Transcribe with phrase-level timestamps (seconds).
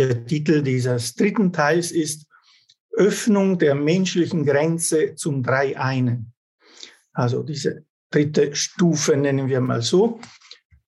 [0.00, 2.26] der Titel dieses dritten Teils ist
[2.92, 6.32] Öffnung der menschlichen Grenze zum Drei-Einen.
[7.12, 10.18] Also diese dritte Stufe nennen wir mal so.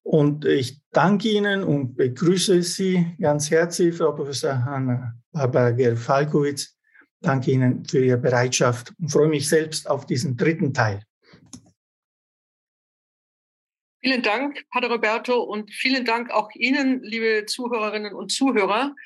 [0.03, 6.75] Und ich danke Ihnen und begrüße Sie ganz herzlich, Frau Professor Hanna Barbara Gerfalkowitz.
[7.21, 11.03] Danke Ihnen für Ihre Bereitschaft und freue mich selbst auf diesen dritten Teil.
[14.05, 18.97] Vielen Dank, Pater Roberto, und vielen Dank auch Ihnen, liebe Zuhörerinnen und Zuhörer.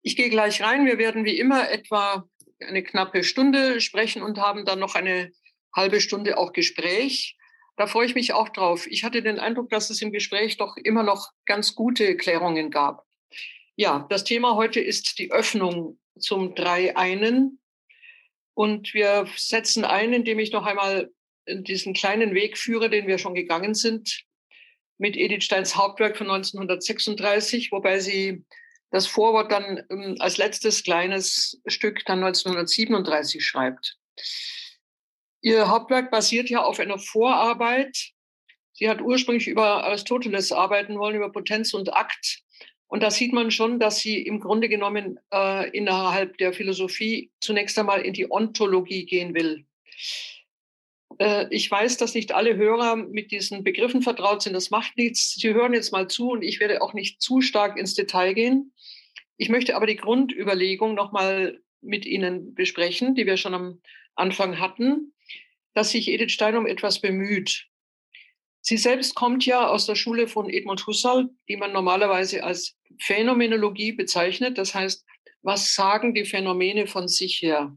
[0.00, 0.86] Ich gehe gleich rein.
[0.86, 2.26] Wir werden wie immer etwa
[2.58, 5.30] eine knappe Stunde sprechen und haben dann noch eine
[5.76, 7.36] halbe Stunde auch Gespräch.
[7.76, 8.86] Da freue ich mich auch drauf.
[8.86, 13.04] Ich hatte den Eindruck, dass es im Gespräch doch immer noch ganz gute Klärungen gab.
[13.76, 17.60] Ja, das Thema heute ist die Öffnung zum Drei-Einen.
[18.54, 21.10] Und wir setzen ein, indem ich noch einmal
[21.46, 24.24] diesen kleinen Weg führe, den wir schon gegangen sind,
[25.00, 28.44] mit Edith Steins Hauptwerk von 1936, wobei sie
[28.90, 33.96] das Vorwort dann ähm, als letztes kleines Stück dann 1937 schreibt.
[35.40, 38.10] Ihr Hauptwerk basiert ja auf einer Vorarbeit.
[38.74, 42.42] Sie hat ursprünglich über Aristoteles arbeiten wollen, über Potenz und Akt.
[42.86, 47.78] Und da sieht man schon, dass sie im Grunde genommen äh, innerhalb der Philosophie zunächst
[47.78, 49.64] einmal in die Ontologie gehen will.
[51.20, 54.54] Äh, ich weiß, dass nicht alle Hörer mit diesen Begriffen vertraut sind.
[54.54, 55.34] Das macht nichts.
[55.34, 58.72] Sie hören jetzt mal zu und ich werde auch nicht zu stark ins Detail gehen.
[59.36, 63.80] Ich möchte aber die Grundüberlegung nochmal mit Ihnen besprechen, die wir schon am
[64.14, 65.14] Anfang hatten,
[65.74, 67.66] dass sich Edith Stein um etwas bemüht.
[68.62, 73.92] Sie selbst kommt ja aus der Schule von Edmund Husserl, die man normalerweise als Phänomenologie
[73.92, 74.58] bezeichnet.
[74.58, 75.06] Das heißt,
[75.40, 77.74] was sagen die Phänomene von sich her?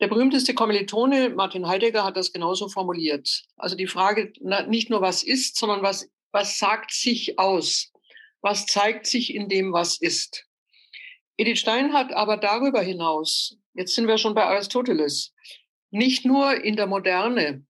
[0.00, 3.44] Der berühmteste Kommilitone Martin Heidegger hat das genauso formuliert.
[3.56, 4.32] Also die Frage
[4.68, 7.92] nicht nur, was ist, sondern was, was sagt sich aus?
[8.40, 10.46] Was zeigt sich in dem, was ist?
[11.36, 15.32] Edith Stein hat aber darüber hinaus, jetzt sind wir schon bei Aristoteles,
[15.90, 17.64] nicht nur in der Moderne,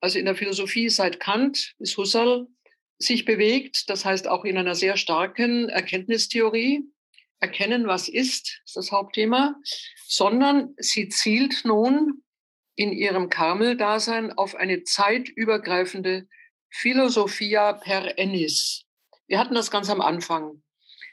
[0.00, 2.46] also in der Philosophie seit Kant bis Husserl,
[2.98, 6.84] sich bewegt, das heißt auch in einer sehr starken Erkenntnistheorie,
[7.40, 9.56] erkennen, was ist, ist das Hauptthema,
[10.06, 12.22] sondern sie zielt nun
[12.76, 16.28] in ihrem Karmel-Dasein auf eine zeitübergreifende
[16.70, 18.84] Philosophia per ennis.
[19.26, 20.62] Wir hatten das ganz am Anfang.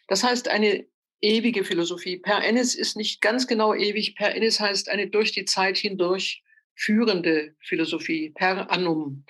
[0.07, 0.85] Das heißt, eine
[1.21, 2.17] ewige Philosophie.
[2.17, 4.15] Per ennis ist nicht ganz genau ewig.
[4.15, 6.43] Per ennis heißt eine durch die Zeit hindurch
[6.75, 9.25] führende Philosophie, per annum.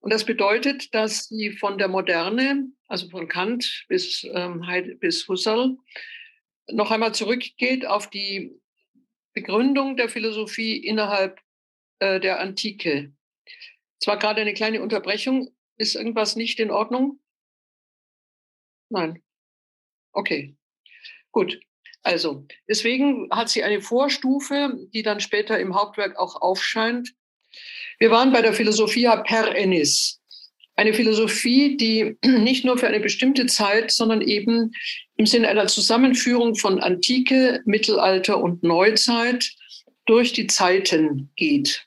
[0.00, 4.62] Und das bedeutet, dass sie von der Moderne, also von Kant bis, ähm,
[5.00, 5.78] bis Husserl,
[6.70, 8.60] noch einmal zurückgeht auf die
[9.32, 11.40] Begründung der Philosophie innerhalb
[11.98, 13.12] äh, der Antike.
[13.98, 15.54] Zwar gerade eine kleine Unterbrechung.
[15.76, 17.20] Ist irgendwas nicht in Ordnung?
[18.90, 19.22] Nein.
[20.12, 20.56] Okay.
[21.32, 21.60] Gut.
[22.02, 27.14] Also, deswegen hat sie eine Vorstufe, die dann später im Hauptwerk auch aufscheint.
[27.98, 30.20] Wir waren bei der Philosophia per ennis.
[30.76, 34.72] Eine Philosophie, die nicht nur für eine bestimmte Zeit, sondern eben
[35.16, 39.48] im Sinne einer Zusammenführung von Antike, Mittelalter und Neuzeit
[40.06, 41.86] durch die Zeiten geht.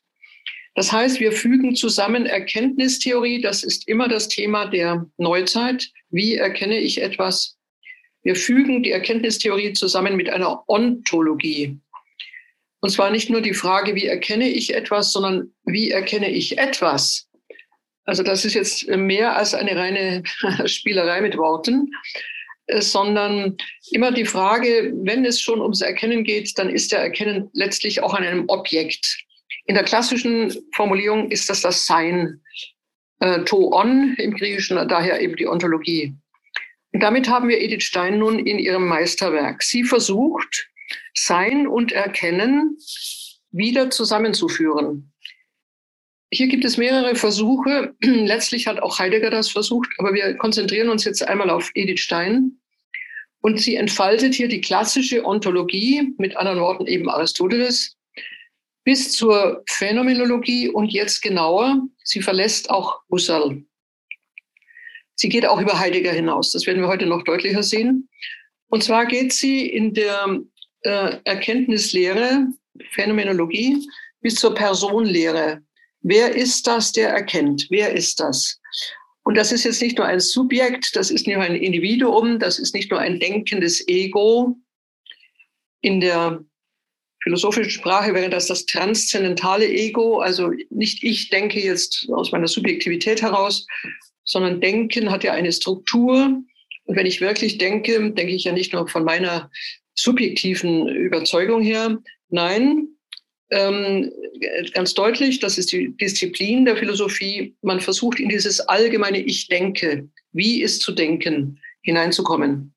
[0.76, 5.90] Das heißt, wir fügen zusammen Erkenntnistheorie, das ist immer das Thema der Neuzeit.
[6.12, 7.58] Wie erkenne ich etwas?
[8.22, 11.80] Wir fügen die Erkenntnistheorie zusammen mit einer Ontologie.
[12.80, 17.27] Und zwar nicht nur die Frage, wie erkenne ich etwas, sondern wie erkenne ich etwas?
[18.08, 20.24] Also das ist jetzt mehr als eine reine
[20.66, 21.92] Spielerei mit Worten,
[22.68, 23.58] äh, sondern
[23.92, 28.14] immer die Frage, wenn es schon ums Erkennen geht, dann ist der Erkennen letztlich auch
[28.14, 29.18] an einem Objekt.
[29.66, 32.42] In der klassischen Formulierung ist das das Sein,
[33.20, 36.16] äh, to-on im Griechischen, daher eben die Ontologie.
[36.94, 39.64] Und damit haben wir Edith Stein nun in ihrem Meisterwerk.
[39.64, 40.70] Sie versucht,
[41.14, 42.78] Sein und Erkennen
[43.52, 45.12] wieder zusammenzuführen.
[46.32, 47.96] Hier gibt es mehrere Versuche.
[48.02, 52.60] Letztlich hat auch Heidegger das versucht, aber wir konzentrieren uns jetzt einmal auf Edith Stein.
[53.40, 57.96] Und sie entfaltet hier die klassische Ontologie, mit anderen Worten eben Aristoteles,
[58.84, 63.64] bis zur Phänomenologie und jetzt genauer, sie verlässt auch Husserl.
[65.16, 68.10] Sie geht auch über Heidegger hinaus, das werden wir heute noch deutlicher sehen.
[68.70, 70.40] Und zwar geht sie in der
[70.82, 72.48] äh, Erkenntnislehre,
[72.92, 73.88] Phänomenologie,
[74.22, 75.62] bis zur Personlehre,
[76.02, 77.68] Wer ist das, der erkennt?
[77.70, 78.60] Wer ist das?
[79.24, 82.60] Und das ist jetzt nicht nur ein Subjekt, das ist nicht nur ein Individuum, das
[82.60, 84.58] ist nicht nur ein denkendes Ego.
[85.82, 86.44] In der
[87.22, 93.22] philosophischen Sprache wäre das das transzendentale Ego, also nicht ich denke jetzt aus meiner Subjektivität
[93.22, 93.68] heraus,
[94.24, 96.42] sondern Denken hat ja eine Struktur
[96.86, 99.52] Und wenn ich wirklich denke, denke ich ja nicht nur von meiner
[99.94, 101.98] subjektiven Überzeugung her.
[102.30, 102.88] Nein,
[103.50, 104.12] ähm,
[104.74, 107.56] ganz deutlich, das ist die Disziplin der Philosophie.
[107.62, 112.74] Man versucht in dieses allgemeine Ich denke, wie ist zu denken, hineinzukommen.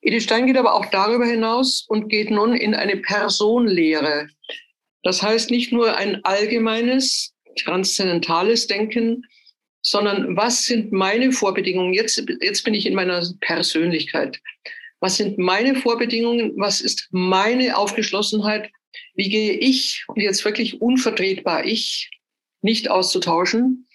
[0.00, 4.28] Edith Stein geht aber auch darüber hinaus und geht nun in eine Personlehre.
[5.02, 9.24] Das heißt nicht nur ein allgemeines, transzendentales Denken,
[9.82, 11.92] sondern was sind meine Vorbedingungen?
[11.92, 14.40] Jetzt, jetzt bin ich in meiner Persönlichkeit.
[15.00, 16.52] Was sind meine Vorbedingungen?
[16.56, 18.70] Was ist meine Aufgeschlossenheit?
[19.16, 22.10] Wie gehe ich, und jetzt wirklich unvertretbar ich,
[22.60, 23.88] nicht auszutauschen,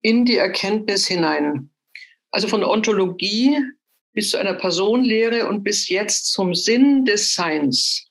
[0.00, 1.70] in die Erkenntnis hinein?
[2.30, 3.58] Also von Ontologie
[4.12, 8.08] bis zu einer Personenlehre und bis jetzt zum Sinn des Seins.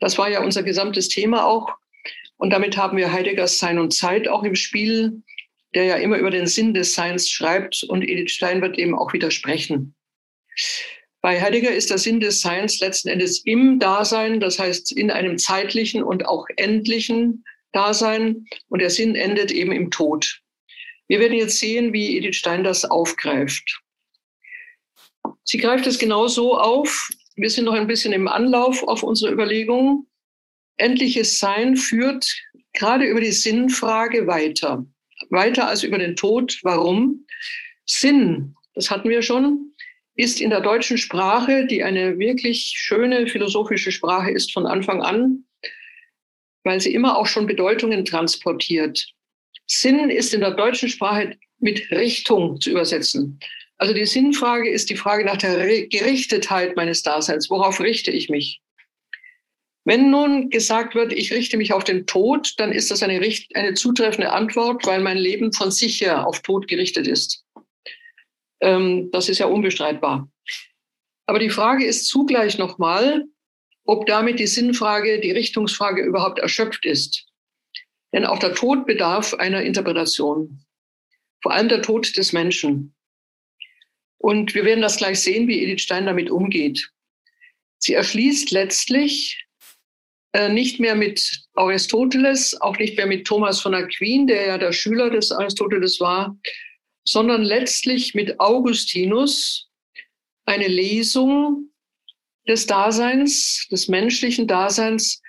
[0.00, 1.72] Das war ja unser gesamtes Thema auch.
[2.36, 5.22] Und damit haben wir Heideggers Sein und Zeit auch im Spiel,
[5.74, 9.12] der ja immer über den Sinn des Seins schreibt und Edith Stein wird eben auch
[9.12, 9.94] widersprechen.
[11.26, 15.38] Bei Heidegger ist der Sinn des Seins letzten Endes im Dasein, das heißt in einem
[15.38, 18.46] zeitlichen und auch endlichen Dasein.
[18.68, 20.40] Und der Sinn endet eben im Tod.
[21.08, 23.82] Wir werden jetzt sehen, wie Edith Stein das aufgreift.
[25.42, 27.10] Sie greift es genau so auf.
[27.34, 30.06] Wir sind noch ein bisschen im Anlauf auf unsere Überlegungen.
[30.76, 32.24] Endliches Sein führt
[32.72, 34.86] gerade über die Sinnfrage weiter.
[35.30, 36.60] Weiter als über den Tod.
[36.62, 37.26] Warum?
[37.84, 39.72] Sinn, das hatten wir schon,
[40.16, 45.44] ist in der deutschen Sprache, die eine wirklich schöne philosophische Sprache ist von Anfang an,
[46.64, 49.06] weil sie immer auch schon Bedeutungen transportiert.
[49.66, 53.38] Sinn ist in der deutschen Sprache mit Richtung zu übersetzen.
[53.78, 57.50] Also die Sinnfrage ist die Frage nach der Gerichtetheit meines Daseins.
[57.50, 58.62] Worauf richte ich mich?
[59.84, 63.20] Wenn nun gesagt wird, ich richte mich auf den Tod, dann ist das eine,
[63.54, 67.45] eine zutreffende Antwort, weil mein Leben von sich her auf Tod gerichtet ist.
[68.60, 70.30] Ähm, das ist ja unbestreitbar.
[71.26, 73.24] Aber die Frage ist zugleich nochmal,
[73.84, 77.26] ob damit die Sinnfrage, die Richtungsfrage überhaupt erschöpft ist.
[78.12, 80.64] Denn auch der Tod bedarf einer Interpretation.
[81.42, 82.94] Vor allem der Tod des Menschen.
[84.18, 86.90] Und wir werden das gleich sehen, wie Edith Stein damit umgeht.
[87.78, 89.46] Sie erschließt letztlich
[90.32, 94.72] äh, nicht mehr mit Aristoteles, auch nicht mehr mit Thomas von Aquin, der ja der
[94.72, 96.36] Schüler des Aristoteles war,
[97.06, 99.68] sondern letztlich mit Augustinus
[100.44, 101.70] eine Lesung
[102.48, 105.22] des Daseins, des menschlichen Daseins,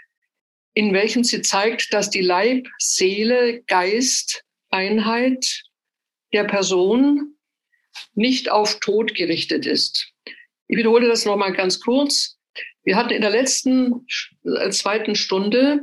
[0.74, 5.64] in welchem sie zeigt, dass die Leib, Seele, Geist, Einheit
[6.34, 7.36] der Person
[8.14, 10.12] nicht auf Tod gerichtet ist.
[10.68, 12.38] Ich wiederhole das nochmal ganz kurz.
[12.84, 14.06] Wir hatten in der letzten
[14.44, 15.82] äh, zweiten Stunde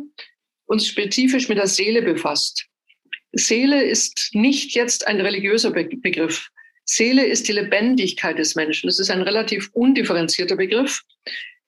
[0.67, 2.69] uns spezifisch mit der Seele befasst.
[3.35, 6.49] Seele ist nicht jetzt ein religiöser Begriff.
[6.85, 8.89] Seele ist die Lebendigkeit des Menschen.
[8.89, 11.03] Das ist ein relativ undifferenzierter Begriff.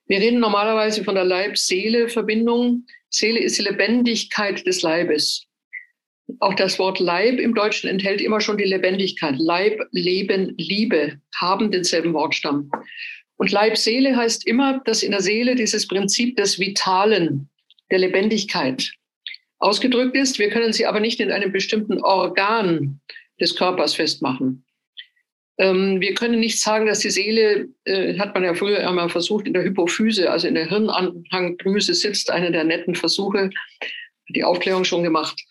[0.06, 2.86] Wir reden normalerweise von der Leib-Seele-Verbindung.
[3.08, 5.44] Seele ist die Lebendigkeit des Leibes.
[6.40, 9.36] Auch das Wort Leib im Deutschen enthält immer schon die Lebendigkeit.
[9.38, 12.70] Leib, Leben, Liebe haben denselben Wortstamm.
[13.36, 17.48] Und Leib-Seele heißt immer, dass in der Seele dieses Prinzip des Vitalen,
[17.90, 18.92] der Lebendigkeit
[19.58, 20.38] ausgedrückt ist.
[20.38, 23.00] Wir können sie aber nicht in einem bestimmten Organ
[23.40, 24.64] des Körpers festmachen.
[25.58, 29.46] Ähm, wir können nicht sagen, dass die Seele, äh, hat man ja früher einmal versucht,
[29.46, 33.50] in der Hypophyse, also in der Hirnanhangdrüse sitzt, einer der netten Versuche,
[34.28, 35.42] die Aufklärung schon gemacht.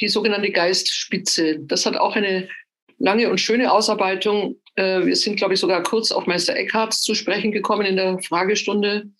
[0.00, 1.60] die sogenannte Geistspitze.
[1.60, 2.50] Das hat auch eine
[2.98, 7.52] lange und schöne Ausarbeitung wir sind, glaube ich, sogar kurz auf Meister Eckhart zu sprechen
[7.52, 9.10] gekommen in der Fragestunde,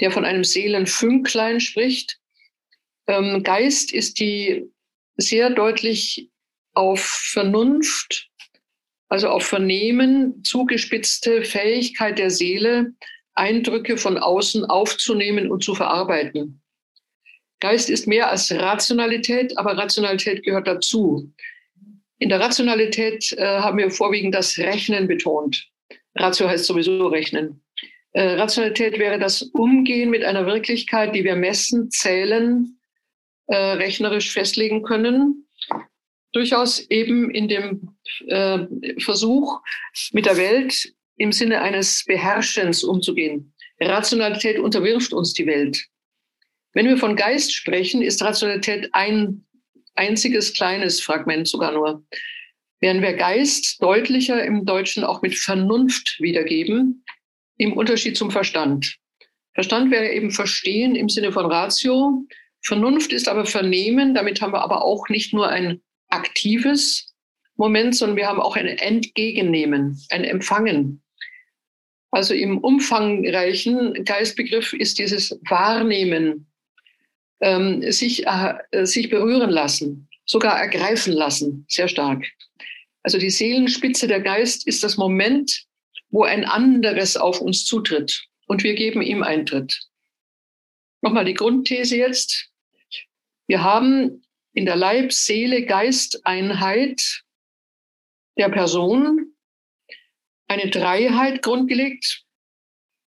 [0.00, 2.18] der von einem Seelenfünklein spricht.
[3.06, 4.70] Ähm, Geist ist die
[5.16, 6.30] sehr deutlich
[6.74, 8.28] auf Vernunft,
[9.08, 12.92] also auf Vernehmen zugespitzte Fähigkeit der Seele,
[13.34, 16.62] Eindrücke von außen aufzunehmen und zu verarbeiten.
[17.60, 21.30] Geist ist mehr als Rationalität, aber Rationalität gehört dazu.
[22.20, 25.66] In der Rationalität äh, haben wir vorwiegend das Rechnen betont.
[26.14, 27.62] Ratio heißt sowieso Rechnen.
[28.12, 32.78] Äh, Rationalität wäre das Umgehen mit einer Wirklichkeit, die wir messen, zählen,
[33.46, 35.48] äh, rechnerisch festlegen können.
[36.32, 37.96] Durchaus eben in dem
[38.26, 38.66] äh,
[38.98, 39.60] Versuch,
[40.12, 43.54] mit der Welt im Sinne eines Beherrschens umzugehen.
[43.80, 45.86] Rationalität unterwirft uns die Welt.
[46.74, 49.46] Wenn wir von Geist sprechen, ist Rationalität ein
[49.94, 52.04] einziges kleines Fragment sogar nur.
[52.80, 57.04] Während wir Geist deutlicher im Deutschen auch mit Vernunft wiedergeben,
[57.58, 58.96] im Unterschied zum Verstand.
[59.52, 62.24] Verstand wäre eben Verstehen im Sinne von Ratio.
[62.62, 64.14] Vernunft ist aber Vernehmen.
[64.14, 67.14] Damit haben wir aber auch nicht nur ein aktives
[67.56, 71.02] Moment, sondern wir haben auch ein Entgegennehmen, ein Empfangen.
[72.10, 76.49] Also im umfangreichen Geistbegriff ist dieses Wahrnehmen,
[77.40, 82.24] ähm, sich, äh, sich berühren lassen, sogar ergreifen lassen, sehr stark.
[83.02, 85.64] Also die Seelenspitze der Geist ist das Moment,
[86.10, 89.88] wo ein anderes auf uns zutritt und wir geben ihm Eintritt.
[91.02, 92.50] Nochmal die Grundthese jetzt.
[93.46, 97.22] Wir haben in der Leib-Seele-Geist-Einheit
[98.36, 99.36] der Person
[100.48, 102.24] eine Dreiheit grundgelegt.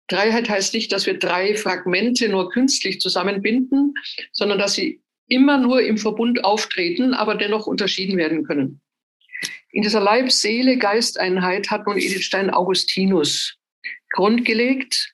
[0.08, 3.94] Dreiheit heißt nicht, dass wir drei Fragmente nur künstlich zusammenbinden,
[4.32, 8.82] sondern dass sie immer nur im Verbund auftreten, aber dennoch unterschieden werden können.
[9.72, 13.58] In dieser Leib-Seele-Geisteinheit hat nun Edith Stein Augustinus
[14.12, 15.14] grundgelegt.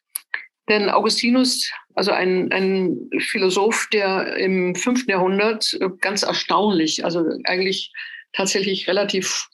[0.68, 7.94] Denn Augustinus, also ein, ein Philosoph, der im fünften Jahrhundert ganz erstaunlich, also eigentlich
[8.34, 9.48] tatsächlich relativ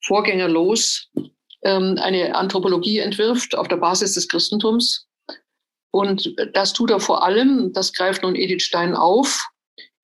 [0.00, 1.10] vorgängerlos
[1.62, 5.06] eine Anthropologie entwirft auf der Basis des Christentums.
[5.90, 9.48] Und das tut er vor allem, das greift nun Edith Stein auf,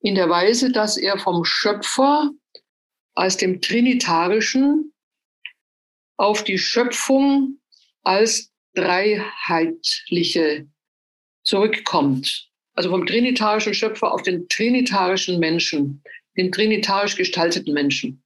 [0.01, 2.31] in der Weise, dass er vom Schöpfer
[3.15, 4.93] als dem Trinitarischen
[6.17, 7.61] auf die Schöpfung
[8.03, 10.67] als dreiheitliche
[11.45, 12.49] zurückkommt.
[12.75, 16.03] Also vom trinitarischen Schöpfer auf den trinitarischen Menschen,
[16.37, 18.24] den trinitarisch gestalteten Menschen.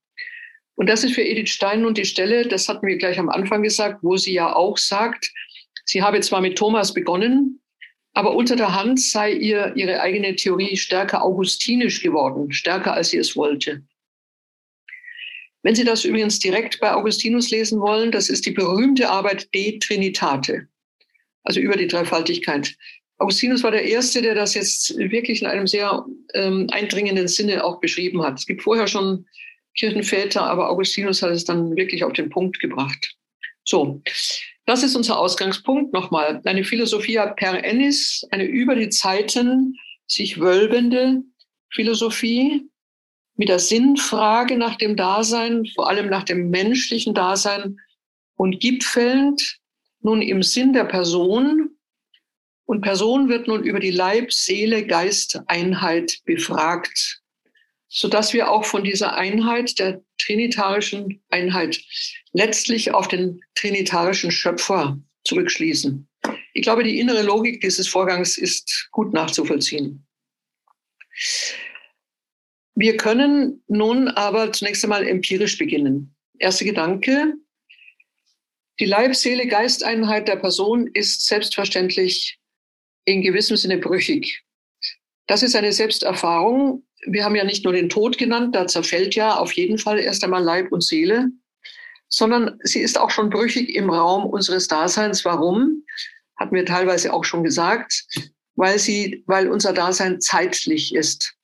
[0.79, 3.65] Und das ist für Edith Stein nun die Stelle, das hatten wir gleich am Anfang
[3.65, 5.29] gesagt, wo sie ja auch sagt,
[5.85, 7.61] sie habe zwar mit Thomas begonnen,
[8.13, 13.17] aber unter der Hand sei ihr ihre eigene Theorie stärker augustinisch geworden, stärker als sie
[13.17, 13.83] es wollte.
[15.65, 19.81] Wenn Sie das übrigens direkt bei Augustinus lesen wollen, das ist die berühmte Arbeit De
[19.81, 20.69] Trinitate,
[21.43, 22.77] also über die Dreifaltigkeit.
[23.17, 27.81] Augustinus war der Erste, der das jetzt wirklich in einem sehr ähm, eindringenden Sinne auch
[27.81, 28.39] beschrieben hat.
[28.39, 29.27] Es gibt vorher schon
[29.79, 33.15] Kirchenväter, aber Augustinus hat es dann wirklich auf den Punkt gebracht.
[33.65, 34.03] So,
[34.67, 35.93] das ist unser Ausgangspunkt.
[35.93, 41.23] Nochmal, eine Philosophia per ennis, eine über die Zeiten sich wölbende
[41.71, 42.69] Philosophie,
[43.37, 47.79] mit der Sinnfrage nach dem Dasein, vor allem nach dem menschlichen Dasein
[48.35, 49.59] und gipfelnd
[50.01, 51.71] nun im Sinn der Person.
[52.65, 57.23] Und Person wird nun über die Leib, Seele, Geist, Einheit befragt,
[57.89, 61.81] sodass wir auch von dieser Einheit, der trinitarischen Einheit,
[62.33, 66.09] letztlich auf den trinitarischen Schöpfer zurückschließen.
[66.55, 70.07] Ich glaube, die innere Logik dieses Vorgangs ist gut nachzuvollziehen.
[72.75, 76.15] Wir können nun aber zunächst einmal empirisch beginnen.
[76.39, 77.35] Erster Gedanke.
[78.79, 82.39] Die Leib-Seele-Geisteinheit der Person ist selbstverständlich
[83.05, 84.45] in gewissem Sinne brüchig.
[85.27, 86.87] Das ist eine Selbsterfahrung.
[87.13, 90.25] Wir haben ja nicht nur den Tod genannt, da zerfällt ja auf jeden Fall erst
[90.25, 91.29] einmal Leib und Seele,
[92.09, 95.25] sondern sie ist auch schon brüchig im Raum unseres Daseins.
[95.25, 95.85] Warum?
[96.37, 98.05] Hatten wir teilweise auch schon gesagt,
[98.57, 101.35] weil sie, weil unser Dasein zeitlich ist.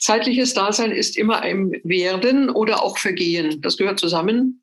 [0.00, 3.60] Zeitliches Dasein ist immer ein Werden oder auch Vergehen.
[3.62, 4.62] Das gehört zusammen.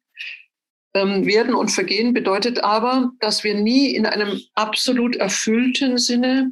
[0.93, 6.51] Ähm, Werden und Vergehen bedeutet aber, dass wir nie in einem absolut erfüllten Sinne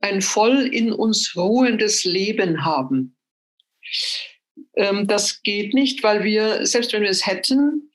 [0.00, 3.16] ein voll in uns ruhendes Leben haben.
[4.74, 7.90] Ähm, das geht nicht, weil wir, selbst wenn wir es hätten,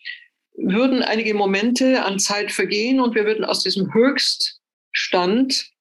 [0.56, 5.72] würden einige Momente an Zeit vergehen und wir würden aus diesem Höchststand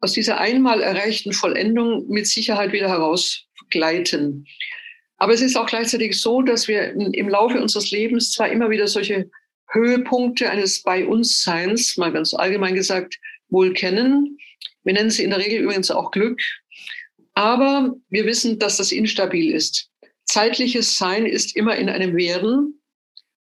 [0.00, 4.46] aus dieser einmal erreichten Vollendung mit Sicherheit wieder herausgleiten.
[5.16, 8.86] Aber es ist auch gleichzeitig so, dass wir im Laufe unseres Lebens zwar immer wieder
[8.86, 9.30] solche
[9.68, 14.36] Höhepunkte eines Bei uns Seins, mal ganz allgemein gesagt, wohl kennen.
[14.84, 16.40] Wir nennen sie in der Regel übrigens auch Glück.
[17.34, 19.90] Aber wir wissen, dass das instabil ist.
[20.24, 22.80] Zeitliches Sein ist immer in einem Werden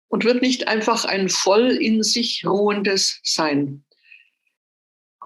[0.09, 3.85] und wird nicht einfach ein voll in sich ruhendes Sein.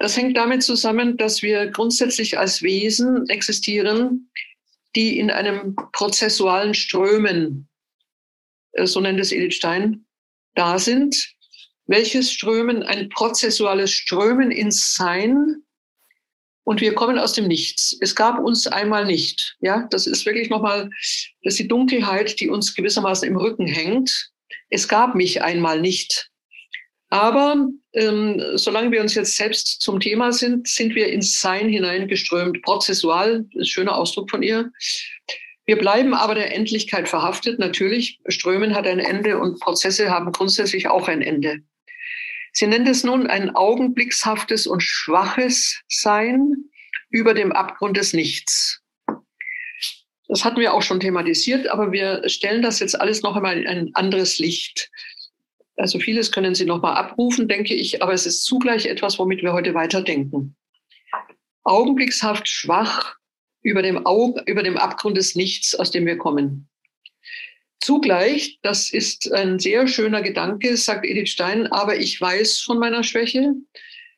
[0.00, 4.30] Das hängt damit zusammen, dass wir grundsätzlich als Wesen existieren,
[4.96, 7.68] die in einem prozessualen Strömen,
[8.72, 10.04] äh, so nennt es Edith Stein,
[10.54, 11.34] da sind.
[11.86, 12.82] Welches Strömen?
[12.82, 15.63] Ein prozessuales Strömen ins Sein,
[16.64, 17.96] und wir kommen aus dem Nichts.
[18.00, 19.56] Es gab uns einmal nicht.
[19.60, 20.90] Ja, das ist wirklich nochmal,
[21.42, 24.30] das ist die Dunkelheit, die uns gewissermaßen im Rücken hängt.
[24.70, 26.30] Es gab mich einmal nicht.
[27.10, 32.62] Aber ähm, solange wir uns jetzt selbst zum Thema sind, sind wir ins Sein hineingeströmt,
[32.62, 34.72] prozessual, ist ein schöner Ausdruck von ihr.
[35.66, 37.58] Wir bleiben aber der Endlichkeit verhaftet.
[37.58, 41.60] Natürlich, Strömen hat ein Ende und Prozesse haben grundsätzlich auch ein Ende.
[42.56, 46.54] Sie nennt es nun ein augenblickshaftes und schwaches Sein
[47.10, 48.80] über dem Abgrund des Nichts.
[50.28, 53.66] Das hatten wir auch schon thematisiert, aber wir stellen das jetzt alles noch einmal in
[53.66, 54.90] ein anderes Licht.
[55.76, 59.42] Also vieles können Sie noch mal abrufen, denke ich, aber es ist zugleich etwas, womit
[59.42, 60.56] wir heute weiterdenken.
[61.64, 63.16] Augenblickshaft schwach
[63.62, 66.68] über dem, Auge, über dem Abgrund des Nichts, aus dem wir kommen.
[67.84, 73.04] Zugleich, das ist ein sehr schöner Gedanke, sagt Edith Stein, aber ich weiß von meiner
[73.04, 73.52] Schwäche,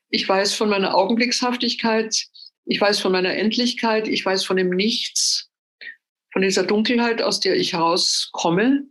[0.08, 2.26] ich weiß von meiner Augenblickshaftigkeit,
[2.64, 5.50] ich weiß von meiner Endlichkeit, ich weiß von dem Nichts,
[6.32, 8.84] von dieser Dunkelheit, aus der ich herauskomme.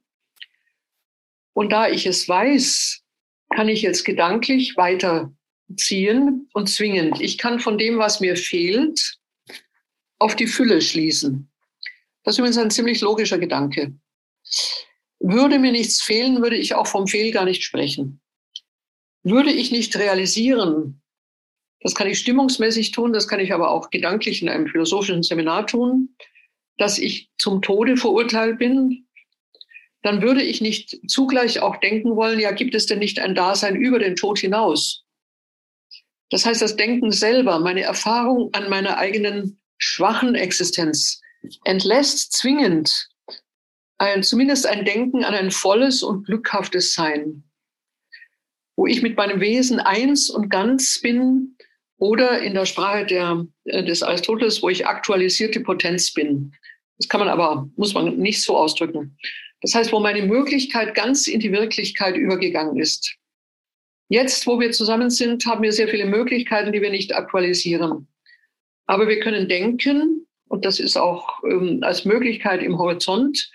[1.54, 3.02] Und da ich es weiß,
[3.56, 7.22] kann ich jetzt gedanklich weiterziehen und zwingend.
[7.22, 9.20] Ich kann von dem, was mir fehlt,
[10.20, 11.50] auf die Fülle schließen.
[12.24, 13.94] Das ist übrigens ein ziemlich logischer Gedanke.
[15.20, 18.22] Würde mir nichts fehlen, würde ich auch vom Fehl gar nicht sprechen.
[19.24, 21.02] Würde ich nicht realisieren,
[21.86, 25.68] das kann ich stimmungsmäßig tun, das kann ich aber auch gedanklich in einem philosophischen Seminar
[25.68, 26.16] tun,
[26.78, 29.06] dass ich zum Tode verurteilt bin,
[30.02, 33.76] dann würde ich nicht zugleich auch denken wollen, ja, gibt es denn nicht ein Dasein
[33.76, 35.04] über den Tod hinaus?
[36.30, 41.22] Das heißt, das Denken selber, meine Erfahrung an meiner eigenen schwachen Existenz
[41.66, 43.10] entlässt zwingend
[43.98, 47.44] ein, zumindest ein Denken an ein volles und glückhaftes Sein,
[48.76, 51.56] wo ich mit meinem Wesen eins und ganz bin
[51.98, 56.54] oder in der Sprache der, äh, des Aristoteles, wo ich aktualisierte Potenz bin.
[56.98, 59.18] Das kann man aber, muss man nicht so ausdrücken.
[59.62, 63.16] Das heißt, wo meine Möglichkeit ganz in die Wirklichkeit übergegangen ist.
[64.10, 68.08] Jetzt, wo wir zusammen sind, haben wir sehr viele Möglichkeiten, die wir nicht aktualisieren.
[68.86, 73.52] Aber wir können denken, und das ist auch ähm, als Möglichkeit im Horizont,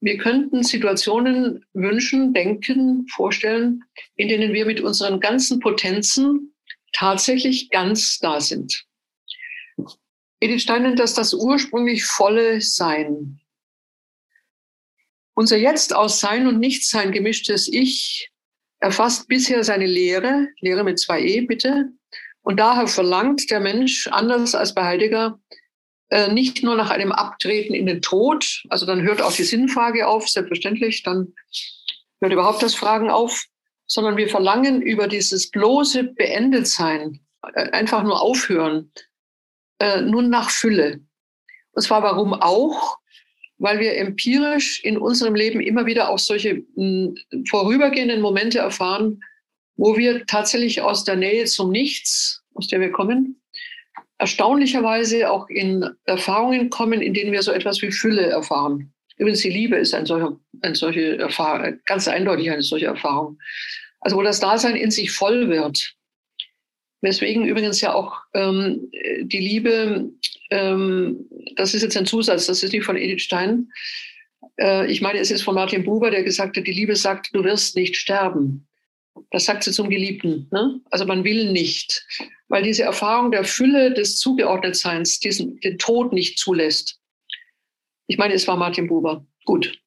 [0.00, 3.84] wir könnten Situationen wünschen, denken, vorstellen,
[4.16, 6.54] in denen wir mit unseren ganzen Potenzen
[6.92, 8.84] tatsächlich ganz da sind.
[10.40, 13.40] Edith Stein nennt das das ursprünglich volle Sein.
[15.34, 18.30] Unser Jetzt aus Sein und Nichtsein gemischtes Ich
[18.80, 21.90] erfasst bisher seine Lehre, Lehre mit zwei E bitte,
[22.42, 25.40] und daher verlangt der Mensch, anders als bei Heidegger,
[26.10, 30.06] äh, nicht nur nach einem Abtreten in den Tod, also dann hört auch die Sinnfrage
[30.06, 31.34] auf, selbstverständlich, dann
[32.20, 33.44] hört überhaupt das Fragen auf,
[33.86, 37.20] sondern wir verlangen über dieses bloße Beendetsein,
[37.54, 38.90] äh, einfach nur aufhören,
[39.80, 41.00] äh, nun nach Fülle.
[41.72, 42.98] Und zwar warum auch?
[43.58, 47.14] Weil wir empirisch in unserem Leben immer wieder auch solche mh,
[47.48, 49.20] vorübergehenden Momente erfahren,
[49.76, 53.40] wo wir tatsächlich aus der Nähe zum Nichts, aus der wir kommen,
[54.18, 58.92] erstaunlicherweise auch in Erfahrungen kommen, in denen wir so etwas wie Fülle erfahren.
[59.16, 63.38] Übrigens, die Liebe ist ein solcher, eine solche Erfahrung, ganz eindeutig eine solche Erfahrung.
[64.00, 65.94] Also wo das Dasein in sich voll wird.
[67.00, 68.90] Weswegen übrigens ja auch ähm,
[69.22, 70.10] die Liebe,
[70.50, 71.26] ähm,
[71.56, 73.68] das ist jetzt ein Zusatz, das ist nicht von Edith Stein.
[74.60, 77.44] Äh, ich meine, es ist von Martin Buber, der gesagt hat, die Liebe sagt, du
[77.44, 78.66] wirst nicht sterben.
[79.30, 80.48] Das sagt sie zum Geliebten.
[80.50, 80.80] Ne?
[80.90, 82.04] Also man will nicht,
[82.48, 86.98] weil diese Erfahrung der Fülle des Zugeordnetseins diesen, den Tod nicht zulässt.
[88.06, 89.26] Ich meine, es war Martin Buber.
[89.44, 89.78] Gut.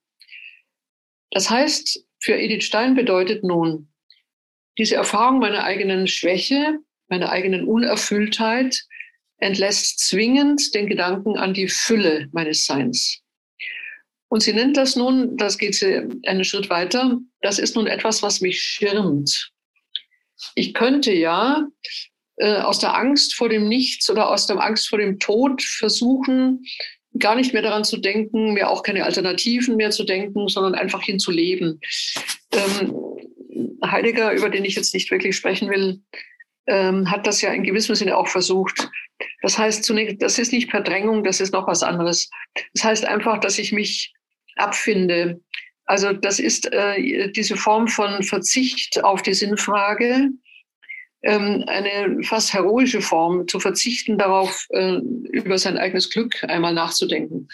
[1.32, 3.92] Das heißt, für Edith Stein bedeutet nun,
[4.78, 8.84] diese Erfahrung meiner eigenen Schwäche, meiner eigenen Unerfülltheit
[9.38, 13.22] entlässt zwingend den Gedanken an die Fülle meines Seins.
[14.30, 18.24] Und sie nennt das nun, das geht sie einen Schritt weiter, das ist nun etwas,
[18.24, 19.52] was mich schirmt.
[20.56, 21.68] Ich könnte ja
[22.42, 26.66] äh, aus der Angst vor dem Nichts oder aus der Angst vor dem Tod versuchen,
[27.20, 31.04] gar nicht mehr daran zu denken, mir auch keine Alternativen mehr zu denken, sondern einfach
[31.04, 31.80] hinzuleben.
[32.52, 32.96] Ähm,
[33.86, 36.02] Heidegger, über den ich jetzt nicht wirklich sprechen will,
[36.68, 38.90] ähm, hat das ja in gewissem Sinne auch versucht.
[39.44, 42.30] Das heißt zunächst, das ist nicht Verdrängung, das ist noch was anderes.
[42.74, 44.14] Das heißt einfach, dass ich mich
[44.56, 45.42] abfinde.
[45.86, 50.30] Also das ist äh, diese Form von Verzicht auf die Sinnfrage,
[51.24, 54.98] eine fast heroische Form, zu verzichten darauf, äh,
[55.32, 57.48] über sein eigenes Glück einmal nachzudenken.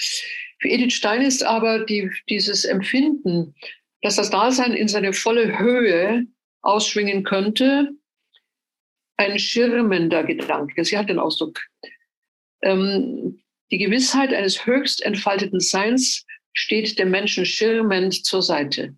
[0.60, 3.54] Für Edith Stein ist aber die, dieses Empfinden,
[4.02, 6.26] dass das Dasein in seine volle Höhe
[6.62, 7.90] ausschwingen könnte,
[9.18, 10.86] ein schirmender Gedanke.
[10.86, 11.60] Sie hat den Ausdruck.
[12.62, 18.96] Ähm, die Gewissheit eines höchst entfalteten Seins steht dem Menschen schirmend zur Seite.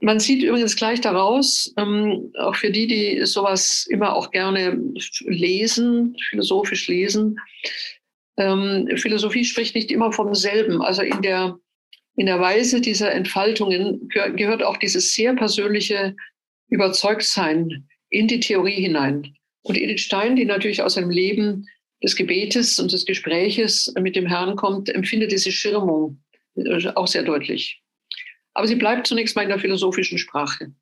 [0.00, 4.78] Man sieht übrigens gleich daraus, ähm, auch für die, die sowas immer auch gerne
[5.26, 7.38] lesen, philosophisch lesen,
[8.36, 10.82] ähm, Philosophie spricht nicht immer vom selben.
[10.82, 11.58] Also in der,
[12.16, 16.14] in der Weise dieser Entfaltungen gehört auch dieses sehr persönliche
[16.68, 19.34] Überzeugtsein in die Theorie hinein.
[19.62, 21.66] Und Edith Stein, die natürlich aus einem Leben
[22.02, 26.22] des Gebetes und des Gespräches mit dem Herrn kommt, empfindet diese Schirmung
[26.56, 27.82] äh, auch sehr deutlich.
[28.56, 30.72] Aber sie bleibt zunächst mal in der philosophischen Sprache.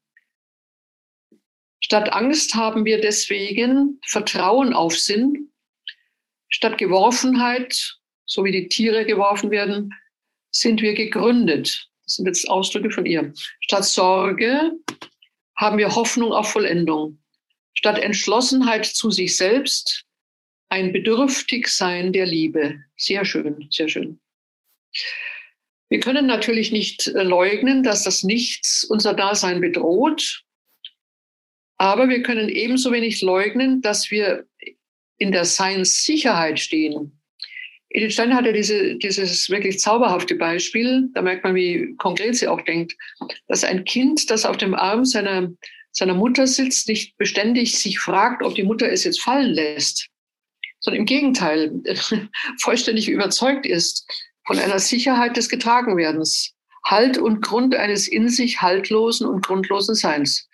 [1.81, 5.51] Statt Angst haben wir deswegen Vertrauen auf Sinn.
[6.49, 9.93] Statt Geworfenheit, so wie die Tiere geworfen werden,
[10.53, 11.91] sind wir gegründet.
[12.05, 13.33] Das sind jetzt Ausdrücke von ihr.
[13.59, 14.71] Statt Sorge
[15.57, 17.19] haben wir Hoffnung auf Vollendung.
[17.73, 20.05] Statt Entschlossenheit zu sich selbst
[20.69, 22.85] ein Bedürftigsein der Liebe.
[22.97, 24.21] Sehr schön, sehr schön.
[25.95, 30.43] Wir können natürlich nicht äh, leugnen, dass das Nichts unser Dasein bedroht,
[31.77, 34.45] aber wir können ebenso wenig leugnen, dass wir
[35.19, 37.21] in der Seinssicherheit stehen.
[37.91, 42.49] Edith Steiner hat ja diese, dieses wirklich zauberhafte Beispiel, da merkt man, wie konkret sie
[42.49, 42.97] auch denkt,
[43.47, 45.53] dass ein Kind, das auf dem Arm seiner,
[45.93, 50.09] seiner Mutter sitzt, nicht beständig sich fragt, ob die Mutter es jetzt fallen lässt,
[50.81, 51.71] sondern im Gegenteil
[52.59, 54.05] vollständig überzeugt ist,
[54.47, 56.55] von einer Sicherheit des Getragenwerdens,
[56.85, 60.49] Halt und Grund eines in sich haltlosen und grundlosen Seins.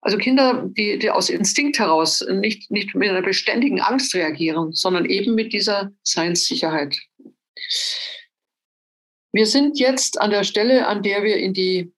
[0.00, 5.04] Also Kinder, die, die aus Instinkt heraus nicht, nicht mit einer beständigen Angst reagieren, sondern
[5.04, 6.96] eben mit dieser Seinssicherheit.
[9.32, 11.92] Wir sind jetzt an der Stelle, an der wir in die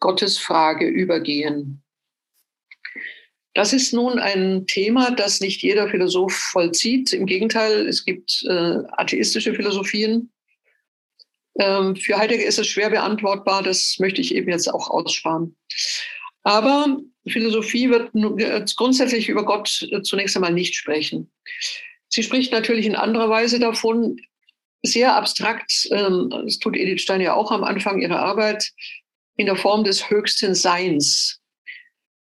[0.00, 1.82] Gottesfrage übergehen.
[3.54, 7.12] Das ist nun ein Thema, das nicht jeder Philosoph vollzieht.
[7.12, 10.31] Im Gegenteil, es gibt äh, atheistische Philosophien,
[11.54, 15.56] für Heidegger ist es schwer beantwortbar, das möchte ich eben jetzt auch aussparen.
[16.44, 18.10] Aber Philosophie wird
[18.76, 21.30] grundsätzlich über Gott äh, zunächst einmal nicht sprechen.
[22.08, 24.16] Sie spricht natürlich in anderer Weise davon,
[24.82, 28.72] sehr abstrakt, ähm, das tut Edith Stein ja auch am Anfang ihrer Arbeit,
[29.36, 31.41] in der Form des höchsten Seins.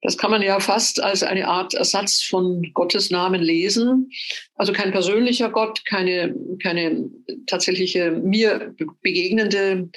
[0.05, 4.11] Das kann man ja fast als eine Art Ersatz von Gottes Namen lesen.
[4.55, 7.09] Also kein persönlicher Gott, keine, keine
[7.47, 9.89] tatsächliche mir begegnende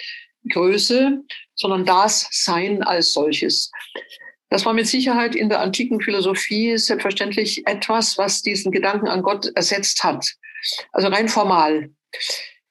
[0.49, 1.23] Größe,
[1.55, 3.69] sondern das Sein als solches.
[4.49, 9.51] Das war mit Sicherheit in der antiken Philosophie selbstverständlich etwas, was diesen Gedanken an Gott
[9.55, 10.25] ersetzt hat.
[10.93, 11.89] Also rein formal.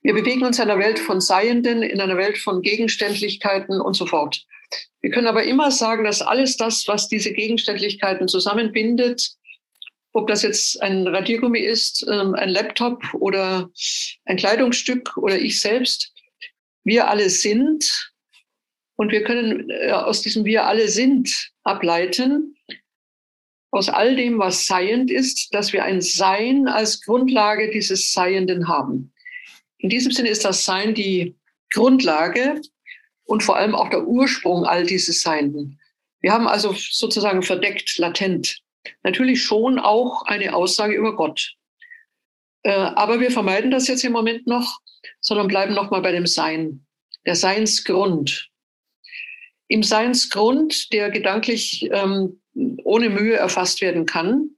[0.01, 4.07] Wir bewegen uns in einer Welt von Seienden, in einer Welt von Gegenständlichkeiten und so
[4.07, 4.46] fort.
[5.07, 9.37] Wir können aber immer sagen, dass alles das, was diese Gegenständlichkeiten zusammenbindet,
[10.12, 13.71] ob das jetzt ein Radiergummi ist, ähm, ein Laptop oder
[14.25, 16.12] ein Kleidungsstück oder ich selbst,
[16.83, 18.12] wir alle sind.
[18.97, 22.57] Und wir können äh, aus diesem Wir alle sind ableiten,
[23.71, 29.12] aus all dem, was seiend ist, dass wir ein Sein als Grundlage dieses Seienden haben.
[29.79, 31.37] In diesem Sinne ist das Sein die
[31.73, 32.61] Grundlage
[33.27, 35.79] und vor allem auch der Ursprung all dieses Seienden.
[36.21, 38.61] Wir haben also sozusagen verdeckt, latent,
[39.03, 41.55] natürlich schon auch eine Aussage über Gott.
[42.62, 44.81] Äh, aber wir vermeiden das jetzt im Moment noch,
[45.21, 46.87] sondern bleiben nochmal bei dem Sein,
[47.27, 48.51] der Seinsgrund.
[49.69, 52.41] Im Seinsgrund, der gedanklich ähm,
[52.85, 54.51] ohne Mühe erfasst werden kann,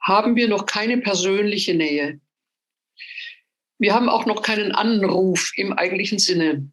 [0.00, 2.20] haben wir noch keine persönliche Nähe.
[3.78, 6.71] Wir haben auch noch keinen Anruf im eigentlichen Sinne.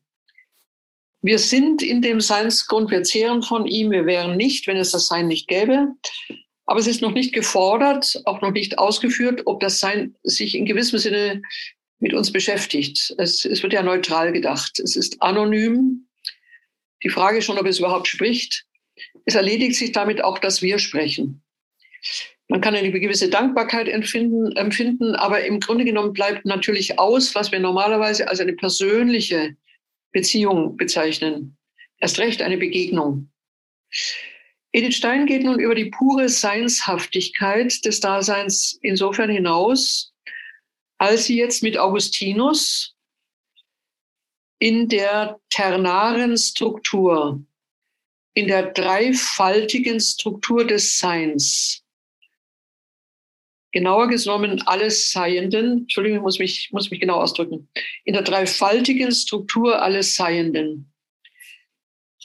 [1.22, 5.08] Wir sind in dem Seinsgrund, wir zehren von ihm, wir wären nicht, wenn es das
[5.08, 5.90] Sein nicht gäbe.
[6.66, 10.66] Aber es ist noch nicht gefordert, auch noch nicht ausgeführt, ob das Sein sich in
[10.66, 11.42] gewissem Sinne
[12.00, 13.14] mit uns beschäftigt.
[13.18, 14.80] Es, es wird ja neutral gedacht.
[14.80, 16.08] Es ist anonym.
[17.04, 18.66] Die Frage ist schon, ob es überhaupt spricht.
[19.26, 21.42] Es erledigt sich damit auch, dass wir sprechen.
[22.48, 27.52] Man kann eine gewisse Dankbarkeit empfinden, empfinden, aber im Grunde genommen bleibt natürlich aus, was
[27.52, 29.56] wir normalerweise als eine persönliche
[30.12, 31.58] Beziehung bezeichnen.
[32.00, 33.30] Erst recht eine Begegnung.
[34.72, 40.14] Edith Stein geht nun über die pure Seinshaftigkeit des Daseins insofern hinaus,
[41.00, 42.96] als sie jetzt mit Augustinus
[44.60, 47.42] in der ternaren Struktur,
[48.34, 51.84] in der dreifaltigen Struktur des Seins
[53.72, 57.70] genauer genommen alles Seienden, Entschuldigung, ich muss mich, muss mich genau ausdrücken,
[58.04, 60.92] in der dreifaltigen Struktur alles Seienden.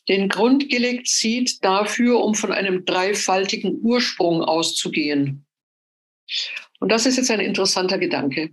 [0.09, 5.46] den Grund gelegt sieht dafür, um von einem dreifaltigen Ursprung auszugehen.
[6.80, 8.50] Und das ist jetzt ein interessanter Gedanke.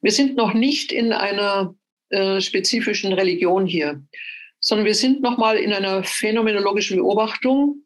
[0.00, 1.74] Wir sind noch nicht in einer
[2.10, 4.02] äh, spezifischen Religion hier,
[4.60, 7.82] sondern wir sind noch mal in einer phänomenologischen Beobachtung,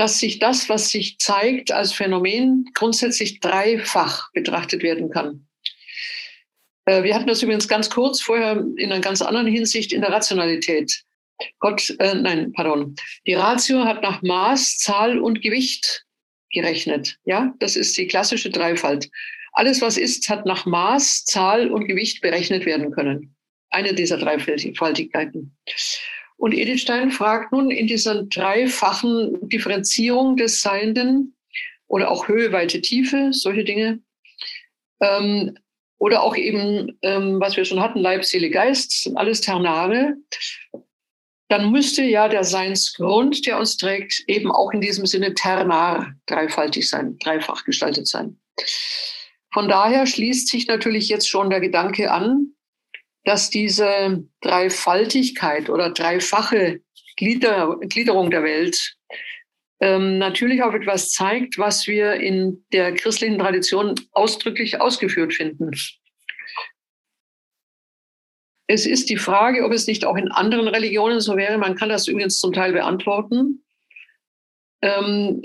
[0.00, 5.46] dass sich das, was sich zeigt als Phänomen, grundsätzlich dreifach betrachtet werden kann.
[6.86, 10.10] Äh, wir hatten das übrigens ganz kurz vorher in einer ganz anderen Hinsicht in der
[10.10, 11.02] Rationalität.
[11.58, 12.94] Gott, äh, nein, pardon.
[13.26, 16.06] Die Ratio hat nach Maß, Zahl und Gewicht
[16.50, 17.18] gerechnet.
[17.26, 19.10] Ja, das ist die klassische Dreifalt.
[19.52, 23.36] Alles, was ist, hat nach Maß, Zahl und Gewicht berechnet werden können.
[23.68, 25.58] Eine dieser Dreifaltigkeiten.
[26.40, 31.36] Und Edith Stein fragt nun in dieser dreifachen Differenzierung des Seienden
[31.86, 34.00] oder auch Höhe, Weite, Tiefe, solche Dinge,
[35.02, 35.58] ähm,
[35.98, 40.16] oder auch eben, ähm, was wir schon hatten, Leib, Seele, Geist, sind alles Ternare,
[41.50, 46.88] dann müsste ja der Seinsgrund, der uns trägt, eben auch in diesem Sinne ternar, dreifaltig
[46.88, 48.40] sein, dreifach gestaltet sein.
[49.52, 52.54] Von daher schließt sich natürlich jetzt schon der Gedanke an,
[53.24, 56.80] dass diese Dreifaltigkeit oder dreifache
[57.16, 58.96] Glieder, Gliederung der Welt
[59.80, 65.70] ähm, natürlich auch etwas zeigt, was wir in der christlichen Tradition ausdrücklich ausgeführt finden.
[68.66, 71.58] Es ist die Frage, ob es nicht auch in anderen Religionen so wäre.
[71.58, 73.64] Man kann das übrigens zum Teil beantworten.
[74.80, 75.42] Ähm,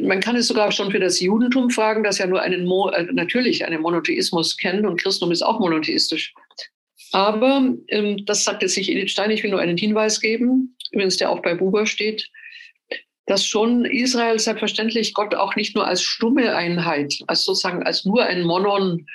[0.00, 3.04] man kann es sogar schon für das Judentum fragen, das ja nur einen Mo äh,
[3.12, 6.34] natürlich einen Monotheismus kennt und Christentum ist auch monotheistisch.
[7.12, 9.30] Aber ähm, das sagt jetzt nicht Edith Stein.
[9.30, 12.28] Ich will nur einen Hinweis geben, übrigens der auch bei Buber steht,
[13.26, 18.24] dass schon Israel selbstverständlich Gott auch nicht nur als stumme Einheit, als sozusagen als nur
[18.24, 19.06] ein Monon,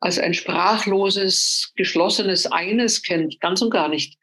[0.00, 4.16] als ein sprachloses, geschlossenes Eines kennt, ganz und gar nicht.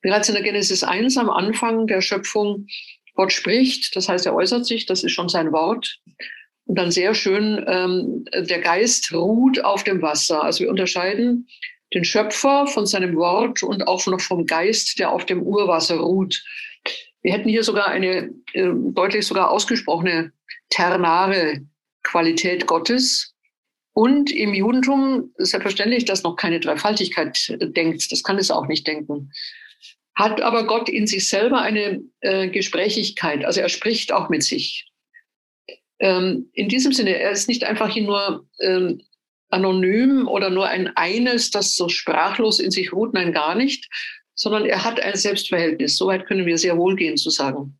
[0.00, 2.66] Bereits in der Genesis 1 am Anfang der Schöpfung,
[3.14, 5.98] Gott spricht, das heißt, er äußert sich, das ist schon sein Wort.
[6.64, 10.42] Und dann sehr schön, ähm, der Geist ruht auf dem Wasser.
[10.42, 11.48] Also wir unterscheiden
[11.94, 16.42] den Schöpfer von seinem Wort und auch noch vom Geist, der auf dem Urwasser ruht.
[17.22, 20.32] Wir hätten hier sogar eine äh, deutlich sogar ausgesprochene
[20.70, 21.66] ternare
[22.02, 23.34] Qualität Gottes.
[23.92, 28.86] Und im Judentum selbstverständlich, das noch keine Dreifaltigkeit äh, denkt, das kann es auch nicht
[28.86, 29.32] denken,
[30.14, 34.90] hat aber Gott in sich selber eine äh, Gesprächigkeit, also er spricht auch mit sich.
[35.98, 39.02] Ähm, in diesem Sinne, er ist nicht einfach hier nur ähm,
[39.50, 43.88] anonym oder nur ein eines, das so sprachlos in sich ruht, nein, gar nicht,
[44.34, 45.96] sondern er hat ein Selbstverhältnis.
[45.96, 47.78] Soweit können wir sehr wohl gehen zu sagen.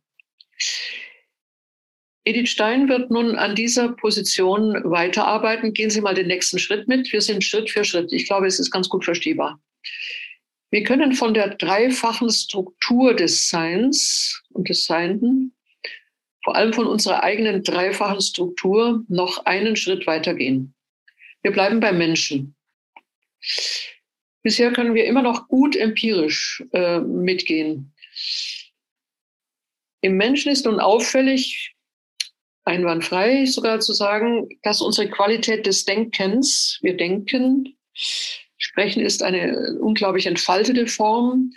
[2.25, 5.73] Edith Stein wird nun an dieser Position weiterarbeiten.
[5.73, 7.11] Gehen Sie mal den nächsten Schritt mit.
[7.13, 8.11] Wir sind Schritt für Schritt.
[8.11, 9.61] Ich glaube, es ist ganz gut verstehbar.
[10.69, 15.55] Wir können von der dreifachen Struktur des Seins und des Seienden,
[16.43, 20.73] vor allem von unserer eigenen dreifachen Struktur, noch einen Schritt weitergehen.
[21.43, 22.55] Wir bleiben beim Menschen.
[24.43, 27.93] Bisher können wir immer noch gut empirisch äh, mitgehen.
[30.01, 31.75] Im Menschen ist nun auffällig,
[32.63, 37.77] einwandfrei sogar zu sagen, dass unsere Qualität des Denkens, wir denken,
[38.57, 41.51] Sprechen ist eine unglaublich entfaltete Form,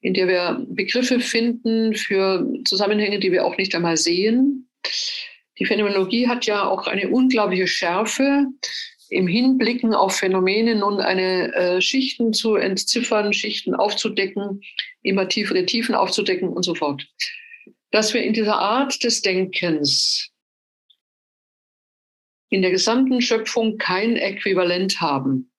[0.00, 4.68] in der wir Begriffe finden für Zusammenhänge, die wir auch nicht einmal sehen.
[5.58, 8.46] Die Phänomenologie hat ja auch eine unglaubliche Schärfe
[9.12, 14.62] im Hinblicken auf Phänomene nun eine äh, Schichten zu entziffern, Schichten aufzudecken,
[15.02, 17.06] immer tiefere Tiefen aufzudecken und so fort.
[17.90, 20.30] Dass wir in dieser Art des Denkens
[22.48, 25.50] in der gesamten Schöpfung kein Äquivalent haben.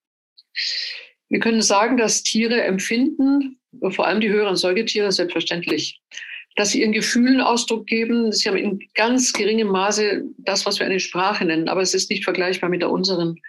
[1.30, 6.02] Wir können sagen, dass Tiere empfinden, vor allem die höheren Säugetiere selbstverständlich,
[6.56, 8.32] dass sie ihren Gefühlen Ausdruck geben.
[8.32, 12.10] Sie haben in ganz geringem Maße das, was wir eine Sprache nennen, aber es ist
[12.10, 13.39] nicht vergleichbar mit der unseren.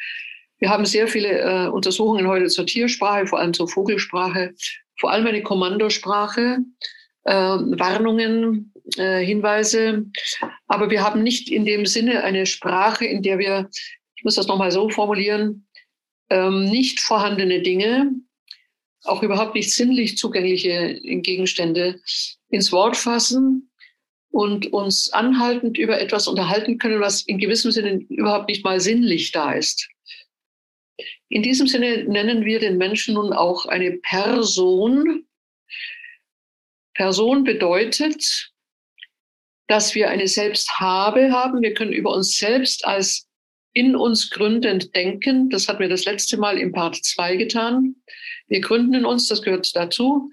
[0.59, 4.55] Wir haben sehr viele äh, Untersuchungen heute zur Tiersprache, vor allem zur Vogelsprache,
[4.99, 6.59] vor allem eine Kommandosprache,
[7.25, 10.07] äh, Warnungen, äh, Hinweise.
[10.67, 13.69] Aber wir haben nicht in dem Sinne eine Sprache, in der wir,
[14.17, 15.67] ich muss das nochmal so formulieren,
[16.31, 18.13] ähm, nicht vorhandene Dinge,
[19.05, 22.01] auch überhaupt nicht sinnlich zugängliche Gegenstände
[22.49, 23.71] ins Wort fassen
[24.31, 29.33] und uns anhaltend über etwas unterhalten können, was in gewissem Sinne überhaupt nicht mal sinnlich
[29.33, 29.89] da ist.
[31.29, 35.27] In diesem Sinne nennen wir den Menschen nun auch eine Person.
[36.95, 38.53] Person bedeutet,
[39.67, 41.63] dass wir eine Selbsthabe haben.
[41.63, 43.24] Wir können über uns selbst als
[43.75, 45.51] in uns gründend denken.
[45.51, 47.97] Das hatten wir das letzte Mal im Part 2 getan.
[48.49, 50.31] Wir gründen in uns, das gehört dazu.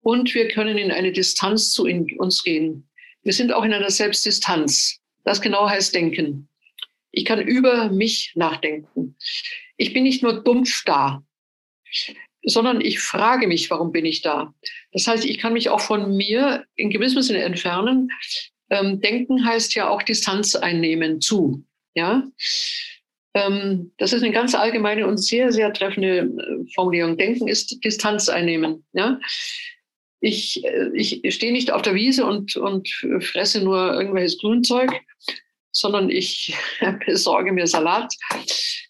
[0.00, 2.86] und wir können in eine Distanz zu uns gehen.
[3.22, 5.00] Wir sind auch in einer Selbstdistanz.
[5.24, 6.50] Das genau heißt Denken.
[7.10, 9.16] Ich kann über mich nachdenken.
[9.78, 11.24] Ich bin nicht nur dumpf da,
[12.42, 14.52] sondern ich frage mich, warum bin ich da?
[14.92, 18.10] Das heißt, ich kann mich auch von mir in gewissem Sinne entfernen.
[18.68, 21.64] Ähm, denken heißt ja auch Distanz einnehmen zu.
[21.94, 22.24] Ja,
[23.34, 27.16] ähm, das ist eine ganz allgemeine und sehr, sehr treffende äh, Formulierung.
[27.16, 28.84] Denken ist Distanz einnehmen.
[28.92, 29.18] Ja,
[30.20, 32.88] ich, äh, ich stehe nicht auf der Wiese und, und
[33.20, 34.92] fresse nur irgendwelches Grünzeug,
[35.72, 36.54] sondern ich
[37.06, 38.14] besorge mir Salat.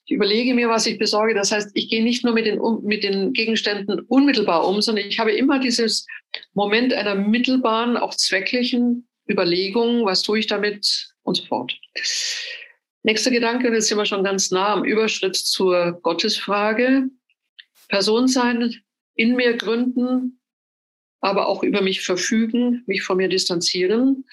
[0.04, 1.34] Ich überlege mir, was ich besorge.
[1.34, 5.18] Das heißt, ich gehe nicht nur mit den, mit den Gegenständen unmittelbar um, sondern ich
[5.18, 6.06] habe immer dieses
[6.52, 11.74] Moment einer mittelbaren, auch zwecklichen Überlegung, was tue ich damit und so fort.
[13.04, 17.04] Nächster Gedanke, und jetzt sind wir schon ganz nah am Überschritt zur Gottesfrage.
[17.88, 18.74] Person sein,
[19.14, 20.40] in mir gründen,
[21.20, 24.24] aber auch über mich verfügen, mich von mir distanzieren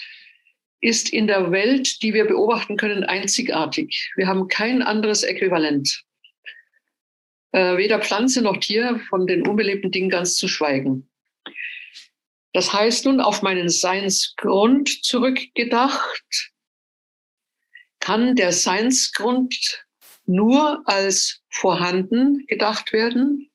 [0.81, 4.11] ist in der Welt, die wir beobachten können, einzigartig.
[4.15, 6.03] Wir haben kein anderes Äquivalent.
[7.51, 11.07] Äh, weder Pflanze noch Tier, von den unbelebten Dingen ganz zu schweigen.
[12.53, 16.50] Das heißt nun, auf meinen Seinsgrund zurückgedacht,
[18.01, 19.85] kann der Seinsgrund
[20.25, 23.49] nur als vorhanden gedacht werden.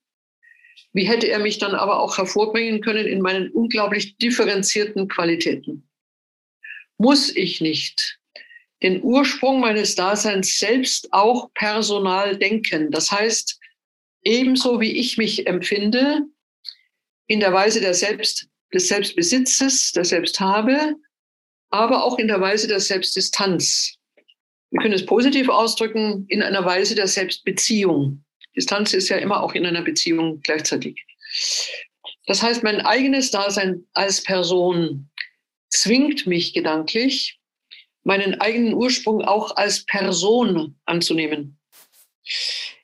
[0.95, 5.87] Wie hätte er mich dann aber auch hervorbringen können in meinen unglaublich differenzierten Qualitäten?
[6.99, 8.19] muss ich nicht
[8.83, 12.91] den Ursprung meines Daseins selbst auch personal denken.
[12.91, 13.59] Das heißt,
[14.23, 16.23] ebenso wie ich mich empfinde,
[17.27, 20.95] in der Weise der Selbst, des Selbstbesitzes, der Selbsthabe,
[21.71, 23.96] aber auch in der Weise der Selbstdistanz.
[24.77, 28.23] Wir können es positiv ausdrücken, in einer Weise der Selbstbeziehung.
[28.55, 31.03] Distanz ist ja immer auch in einer Beziehung gleichzeitig.
[32.27, 35.09] Das heißt, mein eigenes Dasein als Person
[35.71, 37.39] zwingt mich gedanklich,
[38.05, 41.59] meinen eigenen Ursprung auch als Person anzunehmen.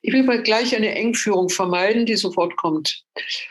[0.01, 3.05] Ich will mal gleich eine Engführung vermeiden, die sofort kommt.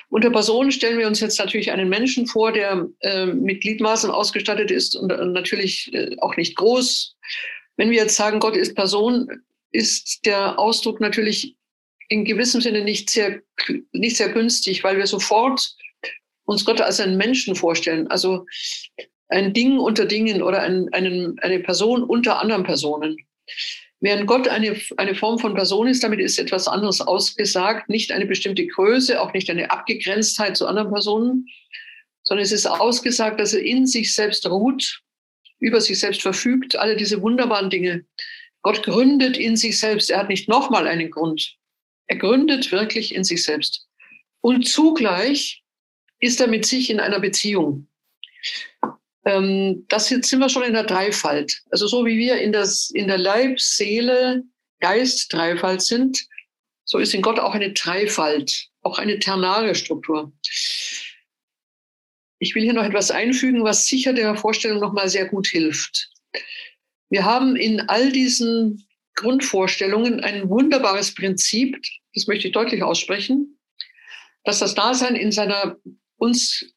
[0.09, 4.71] Unter Person stellen wir uns jetzt natürlich einen Menschen vor, der äh, mit Gliedmaßen ausgestattet
[4.71, 7.15] ist und äh, natürlich äh, auch nicht groß.
[7.81, 9.41] Wenn wir jetzt sagen, Gott ist Person,
[9.71, 11.55] ist der Ausdruck natürlich
[12.09, 13.41] in gewissem Sinne nicht sehr,
[13.91, 15.67] nicht sehr günstig, weil wir sofort
[16.45, 18.05] uns Gott als einen Menschen vorstellen.
[18.09, 18.45] Also
[19.29, 23.17] ein Ding unter Dingen oder ein, einen, eine Person unter anderen Personen.
[23.99, 28.27] Während Gott eine, eine Form von Person ist, damit ist etwas anderes ausgesagt, nicht eine
[28.27, 31.47] bestimmte Größe, auch nicht eine Abgegrenztheit zu anderen Personen,
[32.21, 35.01] sondern es ist ausgesagt, dass er in sich selbst ruht,
[35.61, 38.05] über sich selbst verfügt, alle diese wunderbaren Dinge.
[38.61, 40.09] Gott gründet in sich selbst.
[40.09, 41.55] Er hat nicht nochmal einen Grund.
[42.07, 43.87] Er gründet wirklich in sich selbst.
[44.41, 45.63] Und zugleich
[46.19, 47.87] ist er mit sich in einer Beziehung
[49.25, 51.61] ähm, das jetzt sind wir schon in der Dreifalt.
[51.69, 54.43] Also so wie wir in, das, in der Leib, Seele,
[54.79, 56.25] Geist Dreifalt sind,
[56.85, 60.31] so ist in Gott auch eine Dreifalt, auch eine ternare Struktur.
[62.41, 66.09] Ich will hier noch etwas einfügen, was sicher der Vorstellung nochmal sehr gut hilft.
[67.11, 71.77] Wir haben in all diesen Grundvorstellungen ein wunderbares Prinzip,
[72.15, 73.59] das möchte ich deutlich aussprechen,
[74.43, 75.77] dass das Dasein in seiner
[76.17, 76.73] uns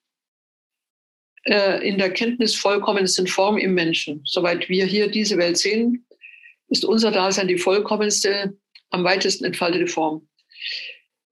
[1.44, 4.20] äh, in der Kenntnis vollkommensten Form im Menschen.
[4.26, 6.06] Soweit wir hier diese Welt sehen,
[6.68, 8.54] ist unser Dasein die vollkommenste,
[8.90, 10.28] am weitesten entfaltete Form.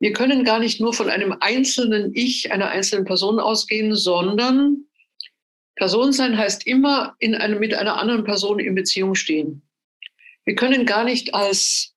[0.02, 4.86] Wir können gar nicht nur von einem einzelnen Ich, einer einzelnen Person ausgehen, sondern
[5.76, 9.62] Person sein heißt immer in einem, mit einer anderen Person in Beziehung stehen.
[10.44, 11.94] Wir können gar nicht als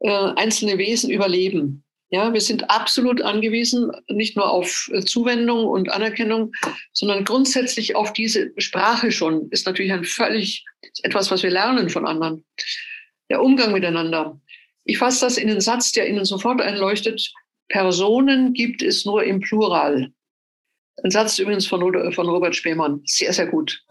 [0.00, 1.82] äh, einzelne Wesen überleben.
[2.10, 6.52] Ja, wir sind absolut angewiesen, nicht nur auf äh, Zuwendung und Anerkennung,
[6.92, 9.48] sondern grundsätzlich auf diese Sprache schon.
[9.48, 10.62] Ist natürlich ein völlig
[11.04, 12.44] etwas, was wir lernen von anderen.
[13.30, 14.38] Der Umgang miteinander.
[14.84, 17.32] Ich fasse das in den Satz, der Ihnen sofort einleuchtet.
[17.68, 20.12] Personen gibt es nur im Plural.
[21.02, 21.80] Ein Satz übrigens von,
[22.12, 23.02] von Robert Spemann.
[23.04, 23.82] Sehr, sehr gut.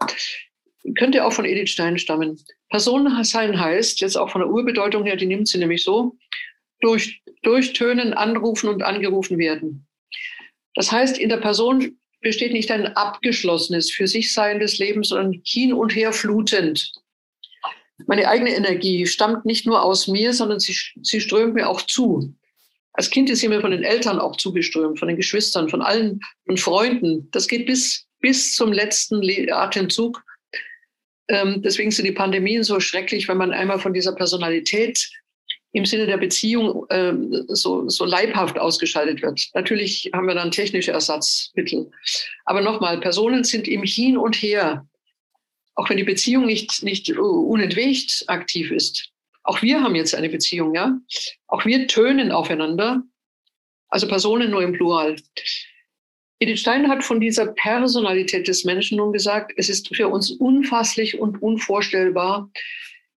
[0.98, 2.40] Könnte auch von Edith Stein stammen.
[2.70, 6.16] Personen sein heißt, jetzt auch von der Urbedeutung her, die nimmt sie nämlich so,
[6.80, 9.86] durch, durchtönen, anrufen und angerufen werden.
[10.74, 15.72] Das heißt, in der Person besteht nicht ein abgeschlossenes, für sich seiendes Leben, sondern hin
[15.72, 16.92] und her flutend.
[18.06, 22.34] Meine eigene Energie stammt nicht nur aus mir, sondern sie, sie strömt mir auch zu.
[22.96, 26.20] Als Kind ist sie mir von den Eltern auch zugeströmt, von den Geschwistern, von allen,
[26.46, 27.28] von Freunden.
[27.30, 30.24] Das geht bis, bis zum letzten Atemzug.
[31.28, 35.10] Ähm, deswegen sind die Pandemien so schrecklich, wenn man einmal von dieser Personalität
[35.72, 37.12] im Sinne der Beziehung äh,
[37.48, 39.46] so, so leibhaft ausgeschaltet wird.
[39.52, 41.90] Natürlich haben wir dann technische Ersatzmittel.
[42.46, 44.88] Aber nochmal, Personen sind im Hin und Her,
[45.74, 49.10] auch wenn die Beziehung nicht, nicht unentwegt aktiv ist.
[49.46, 50.98] Auch wir haben jetzt eine Beziehung, ja.
[51.46, 53.02] Auch wir tönen aufeinander.
[53.88, 55.14] Also Personen nur im Plural.
[56.40, 61.20] Edith Stein hat von dieser Personalität des Menschen nun gesagt, es ist für uns unfasslich
[61.20, 62.50] und unvorstellbar,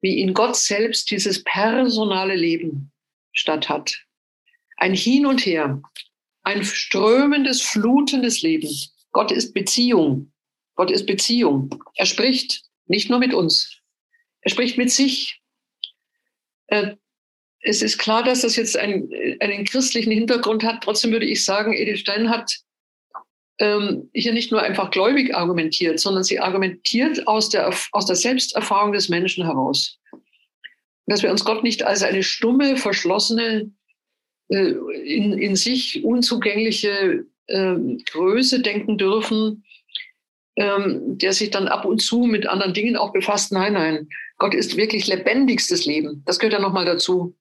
[0.01, 2.91] wie in Gott selbst dieses personale Leben
[3.33, 4.05] statt hat.
[4.77, 5.81] Ein Hin und Her,
[6.43, 8.69] ein strömendes, flutendes Leben.
[9.11, 10.31] Gott ist Beziehung.
[10.75, 11.83] Gott ist Beziehung.
[11.95, 13.81] Er spricht nicht nur mit uns.
[14.41, 15.38] Er spricht mit sich.
[16.69, 16.95] Äh,
[17.61, 19.11] es ist klar, dass das jetzt einen,
[19.41, 20.83] einen christlichen Hintergrund hat.
[20.83, 22.55] Trotzdem würde ich sagen, Edith Stein hat
[23.59, 28.93] ähm, hier nicht nur einfach gläubig argumentiert, sondern sie argumentiert aus der, aus der Selbsterfahrung
[28.93, 29.99] des Menschen heraus.
[31.05, 33.71] Dass wir uns Gott nicht als eine stumme, verschlossene,
[34.49, 34.71] äh,
[35.03, 37.75] in, in sich unzugängliche äh,
[38.11, 39.65] Größe denken dürfen,
[40.55, 43.51] ähm, der sich dann ab und zu mit anderen Dingen auch befasst.
[43.51, 44.07] Nein, nein,
[44.39, 46.23] Gott ist wirklich lebendigstes Leben.
[46.25, 47.37] Das gehört ja nochmal dazu.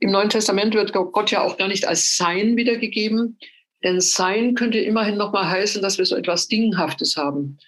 [0.00, 3.38] Im Neuen Testament wird Gott ja auch gar nicht als Sein wiedergegeben,
[3.82, 7.58] denn Sein könnte immerhin nochmal heißen, dass wir so etwas Dinghaftes haben.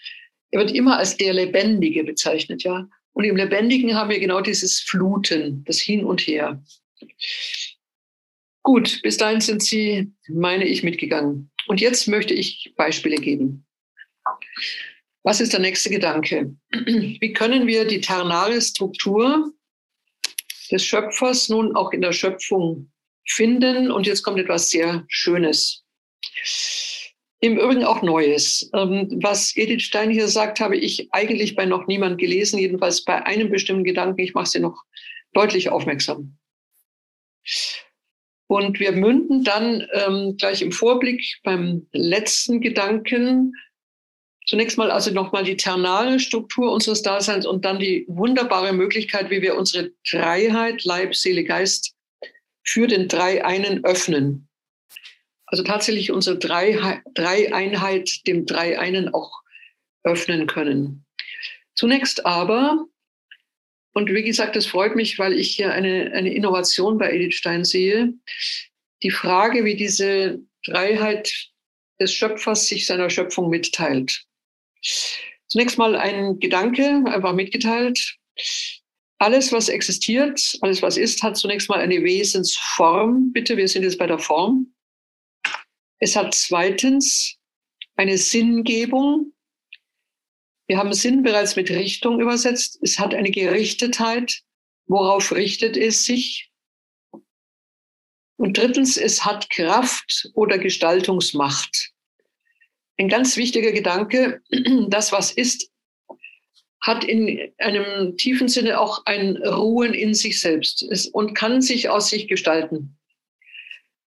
[0.50, 2.88] Er wird immer als der Lebendige bezeichnet, ja.
[3.12, 6.62] Und im Lebendigen haben wir genau dieses Fluten, das Hin und Her.
[8.62, 11.50] Gut, bis dahin sind Sie, meine ich, mitgegangen.
[11.68, 13.66] Und jetzt möchte ich Beispiele geben.
[15.23, 16.55] Was ist der nächste Gedanke?
[16.73, 19.53] Wie können wir die ternale Struktur
[20.71, 22.91] des Schöpfers nun auch in der Schöpfung
[23.27, 23.91] finden?
[23.91, 25.85] Und jetzt kommt etwas sehr Schönes.
[27.41, 28.69] Im Übrigen auch Neues.
[28.75, 33.25] Ähm, was Edith Stein hier sagt, habe ich eigentlich bei noch niemand gelesen, jedenfalls bei
[33.25, 34.21] einem bestimmten Gedanken.
[34.21, 34.83] Ich mache sie noch
[35.35, 36.37] deutlich aufmerksam.
[38.49, 43.53] Und wir münden dann ähm, gleich im Vorblick beim letzten Gedanken
[44.49, 49.42] zunächst mal also nochmal die ternale Struktur unseres Daseins und dann die wunderbare Möglichkeit, wie
[49.42, 51.94] wir unsere Dreiheit, Leib, Seele, Geist
[52.64, 54.49] für den Drei-Einen öffnen.
[55.46, 59.42] Also tatsächlich unsere drei, drei Einheit dem drei einen auch
[60.03, 61.07] öffnen können.
[61.74, 62.86] Zunächst aber,
[63.94, 67.64] und wie gesagt, es freut mich, weil ich hier eine, eine Innovation bei Edith Stein
[67.64, 68.12] sehe,
[69.03, 71.51] die Frage, wie diese Dreiheit
[72.01, 74.28] des Schöpfers sich seiner Schöpfung mitteilt.
[75.49, 78.16] Zunächst mal ein Gedanke, einfach mitgeteilt.
[79.18, 83.33] Alles, was existiert, alles, was ist, hat zunächst mal eine Wesensform.
[83.33, 84.72] Bitte, wir sind jetzt bei der Form.
[85.99, 87.37] Es hat zweitens
[87.97, 89.33] eine Sinngebung.
[90.68, 92.79] Wir haben Sinn bereits mit Richtung übersetzt.
[92.83, 94.43] Es hat eine Gerichtetheit.
[94.87, 96.51] Worauf richtet es sich?
[98.37, 101.93] Und drittens, es hat Kraft oder Gestaltungsmacht.
[102.99, 104.42] Ein ganz wichtiger Gedanke,
[104.88, 105.70] das, was ist,
[106.80, 112.11] hat in einem tiefen Sinne auch ein Ruhen in sich selbst und kann sich aus
[112.11, 112.96] sich gestalten.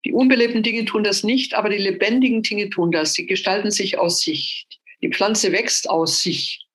[0.04, 3.14] Die unbelebten Dinge tun das nicht, aber die lebendigen Dinge tun das.
[3.14, 4.66] Sie gestalten sich aus sich.
[5.00, 6.66] Die Pflanze wächst aus sich.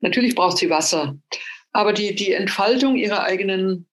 [0.00, 1.18] Natürlich braucht sie Wasser,
[1.72, 3.86] aber die, die Entfaltung ihrer eigenen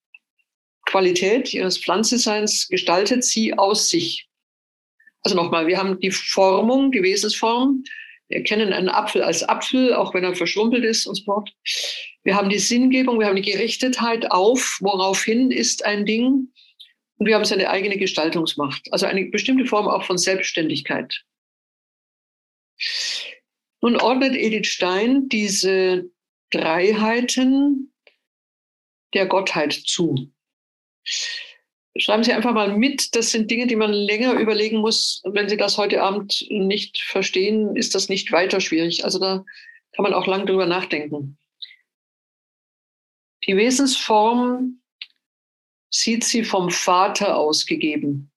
[0.86, 4.27] Qualität, ihres Pflanzenseins gestaltet sie aus sich.
[5.28, 7.84] Also nochmal, wir haben die Formung, die Wesensform.
[8.28, 11.54] Wir kennen einen Apfel als Apfel, auch wenn er verschrumpelt ist und so fort.
[12.24, 16.50] Wir haben die Sinngebung, wir haben die Gerichtetheit auf, woraufhin ist ein Ding.
[17.18, 21.22] Und wir haben seine eigene Gestaltungsmacht, also eine bestimmte Form auch von Selbstständigkeit.
[23.82, 26.10] Nun ordnet Edith Stein diese
[26.50, 27.92] Dreiheiten
[29.12, 30.32] der Gottheit zu.
[31.98, 35.20] Schreiben Sie einfach mal mit, das sind Dinge, die man länger überlegen muss.
[35.24, 39.04] Wenn Sie das heute Abend nicht verstehen, ist das nicht weiter schwierig.
[39.04, 39.44] Also da
[39.94, 41.36] kann man auch lang drüber nachdenken.
[43.46, 44.80] Die Wesensform
[45.90, 48.30] sieht sie vom Vater ausgegeben.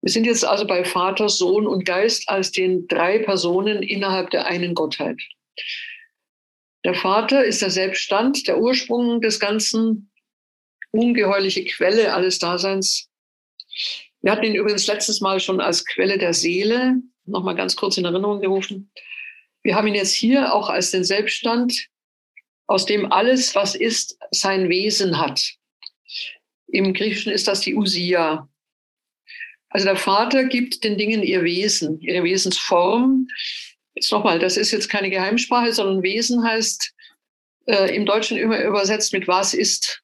[0.00, 4.46] Wir sind jetzt also bei Vater, Sohn und Geist als den drei Personen innerhalb der
[4.46, 5.20] einen Gottheit.
[6.84, 10.10] Der Vater ist der Selbststand, der Ursprung des Ganzen,
[10.90, 13.08] ungeheuerliche Quelle alles Daseins.
[14.20, 18.04] Wir hatten ihn übrigens letztes Mal schon als Quelle der Seele, nochmal ganz kurz in
[18.04, 18.90] Erinnerung gerufen.
[19.62, 21.88] Wir haben ihn jetzt hier auch als den Selbststand,
[22.66, 25.54] aus dem alles, was ist, sein Wesen hat.
[26.66, 28.48] Im Griechischen ist das die Usia.
[29.70, 33.26] Also der Vater gibt den Dingen ihr Wesen, ihre Wesensform.
[33.94, 36.94] Jetzt nochmal, das ist jetzt keine Geheimsprache, sondern Wesen heißt
[37.66, 40.02] äh, im Deutschen immer übersetzt mit was ist.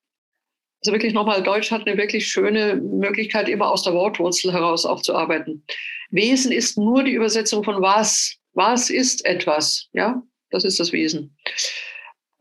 [0.85, 5.01] Also wirklich nochmal, Deutsch hat eine wirklich schöne Möglichkeit, immer aus der Wortwurzel heraus auch
[5.01, 5.64] zu arbeiten.
[6.11, 8.37] Wesen ist nur die Übersetzung von was.
[8.53, 9.89] Was ist etwas?
[9.95, 11.35] Ja, das ist das Wesen.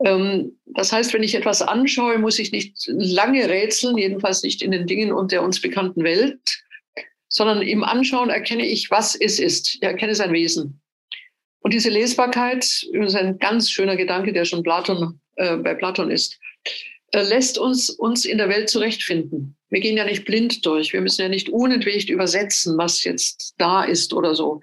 [0.04, 4.72] Ähm, das heißt, wenn ich etwas anschaue, muss ich nicht lange rätseln, jedenfalls nicht in
[4.72, 6.42] den Dingen und der uns bekannten Welt,
[7.30, 9.76] sondern im Anschauen erkenne ich, was es ist.
[9.76, 10.82] Ich erkenne sein Wesen.
[11.62, 16.38] Und diese Lesbarkeit, ist ein ganz schöner Gedanke, der schon Platon, äh, bei Platon ist,
[17.22, 19.56] lässt uns uns in der Welt zurechtfinden.
[19.70, 20.94] Wir gehen ja nicht blind durch.
[20.94, 24.62] Wir müssen ja nicht unentwegt übersetzen, was jetzt da ist oder so.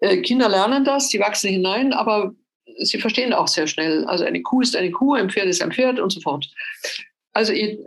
[0.00, 2.34] Äh, Kinder lernen das, die wachsen hinein, aber
[2.78, 4.04] sie verstehen auch sehr schnell.
[4.06, 6.48] Also eine Kuh ist eine Kuh, ein Pferd ist ein Pferd und so fort.
[7.32, 7.78] Also die,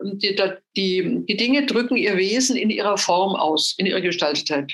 [0.75, 4.73] die, die Dinge drücken ihr Wesen in ihrer Form aus, in ihrer Gestaltetheit.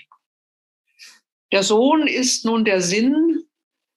[1.51, 3.43] Der Sohn ist nun der Sinn.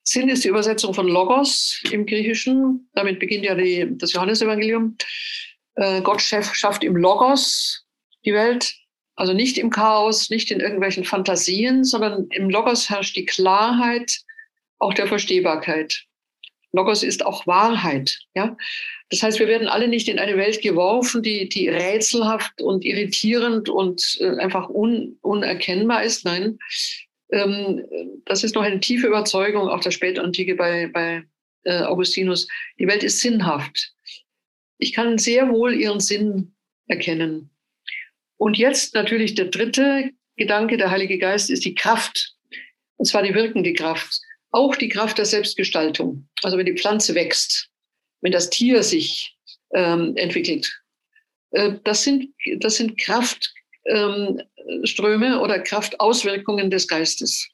[0.04, 2.88] Sinn ist die Übersetzung von Logos im Griechischen.
[2.94, 4.96] Damit beginnt ja die, das Johannesevangelium.
[5.76, 7.86] Äh, Gott schafft im Logos
[8.24, 8.74] die Welt.
[9.14, 14.20] Also nicht im Chaos, nicht in irgendwelchen Fantasien, sondern im Logos herrscht die Klarheit
[14.78, 16.04] auch der Verstehbarkeit.
[16.72, 18.18] Logos ist auch Wahrheit.
[18.34, 18.56] Ja?
[19.10, 23.68] Das heißt, wir werden alle nicht in eine Welt geworfen, die, die rätselhaft und irritierend
[23.68, 26.24] und äh, einfach un, unerkennbar ist.
[26.24, 26.58] Nein,
[27.32, 31.24] das ist noch eine tiefe Überzeugung auch der Spätantike bei, bei
[31.64, 32.46] äh, Augustinus.
[32.78, 33.92] Die Welt ist sinnhaft.
[34.78, 36.54] Ich kann sehr wohl ihren Sinn
[36.88, 37.50] erkennen.
[38.36, 42.34] Und jetzt natürlich der dritte Gedanke, der Heilige Geist, ist die Kraft.
[42.96, 44.20] Und zwar die wirkende Kraft.
[44.50, 46.28] Auch die Kraft der Selbstgestaltung.
[46.42, 47.70] Also wenn die Pflanze wächst,
[48.20, 49.36] wenn das Tier sich
[49.72, 50.82] ähm, entwickelt.
[51.52, 54.40] Äh, das, sind, das sind Kraftströme ähm,
[55.40, 57.48] oder Kraftauswirkungen des Geistes.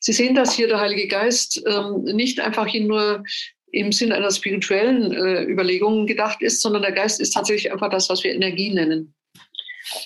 [0.00, 3.24] Sie sehen, dass hier der Heilige Geist ähm, nicht einfach nur
[3.72, 8.08] im Sinn einer spirituellen äh, Überlegung gedacht ist, sondern der Geist ist tatsächlich einfach das,
[8.08, 9.14] was wir Energie nennen.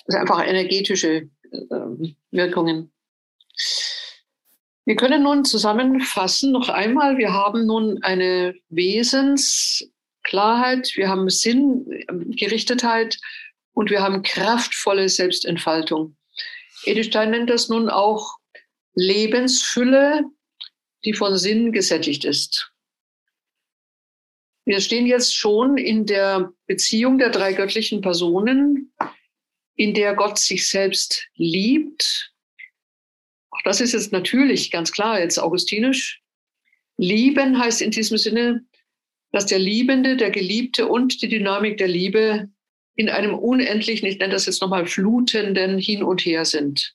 [0.07, 2.91] Also einfach energetische äh, Wirkungen.
[4.85, 13.17] Wir können nun zusammenfassen noch einmal, wir haben nun eine Wesensklarheit, wir haben Sinngerichtetheit
[13.73, 16.15] und wir haben kraftvolle Selbstentfaltung.
[16.85, 18.37] Edelstein nennt das nun auch
[18.95, 20.23] Lebensfülle,
[21.05, 22.71] die von Sinn gesättigt ist.
[24.65, 28.93] Wir stehen jetzt schon in der Beziehung der drei göttlichen Personen,
[29.75, 32.33] in der Gott sich selbst liebt
[33.53, 36.21] auch das ist jetzt natürlich ganz klar jetzt augustinisch.
[36.97, 38.65] Lieben heißt in diesem Sinne,
[39.31, 42.49] dass der Liebende, der Geliebte und die Dynamik der Liebe
[42.95, 46.93] in einem unendlichen, ich nenne das jetzt nochmal flutenden Hin und Her sind,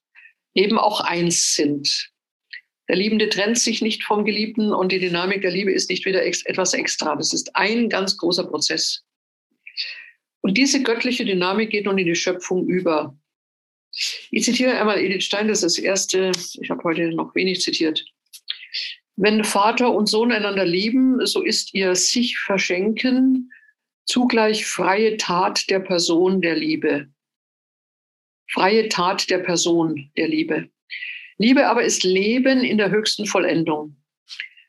[0.55, 2.11] eben auch eins sind.
[2.89, 6.25] Der Liebende trennt sich nicht vom Geliebten und die Dynamik der Liebe ist nicht wieder
[6.25, 7.17] ex etwas extra.
[7.17, 9.05] Das ist ein ganz großer Prozess.
[10.41, 13.19] Und diese göttliche Dynamik geht nun in die Schöpfung über.
[14.31, 18.05] Ich zitiere einmal Edith Stein, das ist das erste, ich habe heute noch wenig zitiert.
[19.17, 23.51] Wenn Vater und Sohn einander lieben, so ist ihr sich verschenken
[24.09, 27.09] zugleich freie Tat der Person der Liebe.
[28.51, 30.71] Freie Tat der Person der Liebe.
[31.37, 33.97] Liebe aber ist Leben in der höchsten Vollendung.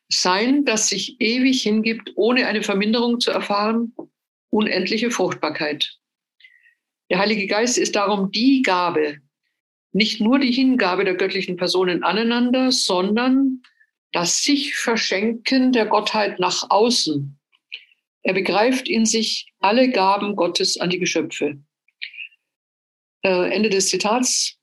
[0.09, 3.95] Sein, das sich ewig hingibt, ohne eine Verminderung zu erfahren,
[4.49, 5.97] unendliche Fruchtbarkeit.
[7.09, 9.19] Der Heilige Geist ist darum die Gabe,
[9.93, 13.63] nicht nur die Hingabe der göttlichen Personen aneinander, sondern
[14.11, 17.38] das sich Verschenken der Gottheit nach außen.
[18.24, 21.61] Er begreift in sich alle Gaben Gottes an die Geschöpfe.
[23.24, 24.57] Äh, Ende des Zitats.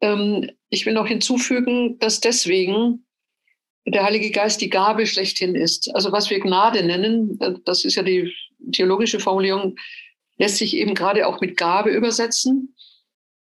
[0.00, 3.06] Ähm, ich will noch hinzufügen, dass deswegen
[3.86, 5.94] der Heilige Geist die Gabe schlechthin ist.
[5.94, 8.32] Also was wir Gnade nennen, das ist ja die
[8.72, 9.76] theologische Formulierung,
[10.36, 12.74] lässt sich eben gerade auch mit Gabe übersetzen.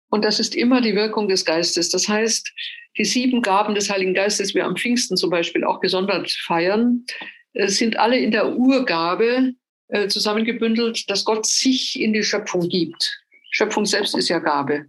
[0.09, 1.89] Und das ist immer die Wirkung des Geistes.
[1.89, 2.51] Das heißt,
[2.97, 7.05] die sieben Gaben des Heiligen Geistes, wir am Pfingsten zum Beispiel auch gesondert feiern,
[7.53, 9.53] äh, sind alle in der Urgabe
[9.89, 13.21] äh, zusammengebündelt, dass Gott sich in die Schöpfung gibt.
[13.51, 14.87] Schöpfung selbst ist ja Gabe.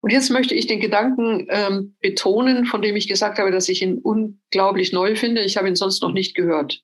[0.00, 3.80] Und jetzt möchte ich den Gedanken ähm, betonen, von dem ich gesagt habe, dass ich
[3.80, 5.42] ihn unglaublich neu finde.
[5.42, 6.82] Ich habe ihn sonst noch nicht gehört.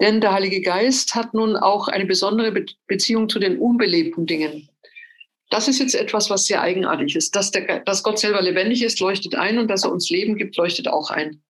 [0.00, 4.69] Denn der Heilige Geist hat nun auch eine besondere Be Beziehung zu den unbelebten Dingen.
[5.50, 7.36] Das ist jetzt etwas, was sehr eigenartig ist.
[7.36, 10.56] Dass, der, dass Gott selber lebendig ist, leuchtet ein und dass er uns Leben gibt,
[10.56, 11.42] leuchtet auch ein.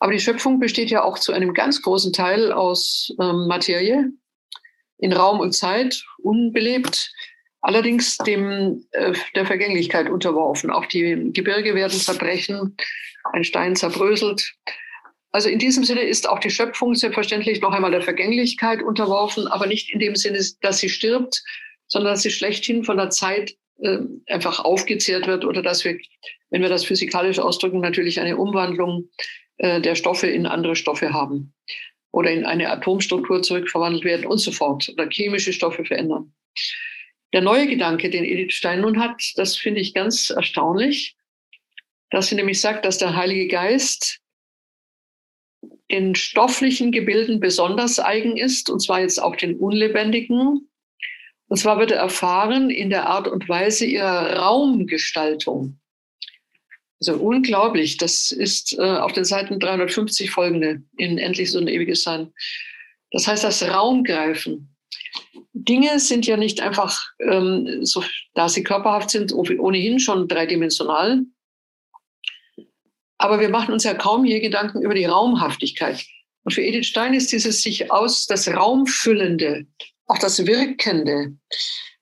[0.00, 4.10] Aber die Schöpfung besteht ja auch zu einem ganz großen Teil aus ähm, Materie,
[4.98, 7.12] in Raum und Zeit, unbelebt
[7.60, 10.70] allerdings dem, äh, der Vergänglichkeit unterworfen.
[10.70, 12.76] Auch die Gebirge werden zerbrechen,
[13.32, 14.54] ein Stein zerbröselt.
[15.30, 19.66] Also in diesem Sinne ist auch die Schöpfung selbstverständlich noch einmal der Vergänglichkeit unterworfen, aber
[19.66, 21.42] nicht in dem Sinne, dass sie stirbt,
[21.92, 25.98] sondern dass sie schlechthin von der Zeit äh, einfach aufgezehrt wird oder dass wir,
[26.48, 29.10] wenn wir das physikalisch ausdrücken, natürlich eine Umwandlung
[29.58, 31.52] äh, der Stoffe in andere Stoffe haben
[32.10, 36.32] oder in eine Atomstruktur zurückverwandelt werden und so fort oder chemische Stoffe verändern.
[37.34, 41.14] Der neue Gedanke, den Edith Stein nun hat, das finde ich ganz erstaunlich,
[42.08, 44.20] dass sie nämlich sagt, dass der Heilige Geist
[45.90, 50.71] den stofflichen Gebilden besonders eigen ist, und zwar jetzt auch den unlebendigen.
[51.52, 55.78] Und zwar wird er erfahren in der Art und Weise ihrer Raumgestaltung.
[56.98, 57.98] Also unglaublich.
[57.98, 62.32] Das ist äh, auf den Seiten 350 folgende in Endlich so ein ewiges Sein.
[63.10, 64.74] Das heißt, das Raumgreifen.
[65.52, 71.20] Dinge sind ja nicht einfach, ähm, so, da sie körperhaft sind, ohnehin schon dreidimensional.
[73.18, 76.02] Aber wir machen uns ja kaum je Gedanken über die Raumhaftigkeit.
[76.44, 79.66] Und für Edith Stein ist dieses sich aus, das Raumfüllende,
[80.12, 81.34] auch das Wirkende,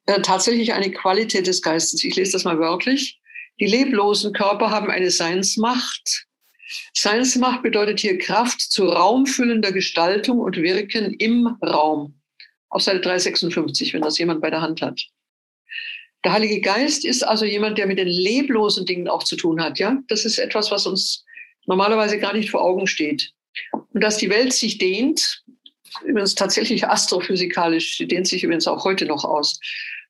[0.07, 2.03] äh, tatsächlich eine Qualität des Geistes.
[2.03, 3.21] Ich lese das mal wörtlich.
[3.61, 6.27] Die leblosen Körper haben eine Seinsmacht.
[6.93, 12.21] Seinsmacht bedeutet hier Kraft zu raumfüllender Gestaltung und Wirken im Raum.
[12.69, 15.01] Auf Seite 356, wenn das jemand bei der Hand hat.
[16.25, 19.79] Der Heilige Geist ist also jemand, der mit den leblosen Dingen auch zu tun hat.
[19.79, 21.25] Ja, das ist etwas, was uns
[21.67, 23.33] normalerweise gar nicht vor Augen steht.
[23.73, 25.40] Und dass die Welt sich dehnt,
[26.05, 29.59] übrigens tatsächlich astrophysikalisch, die dehnt sich übrigens auch heute noch aus.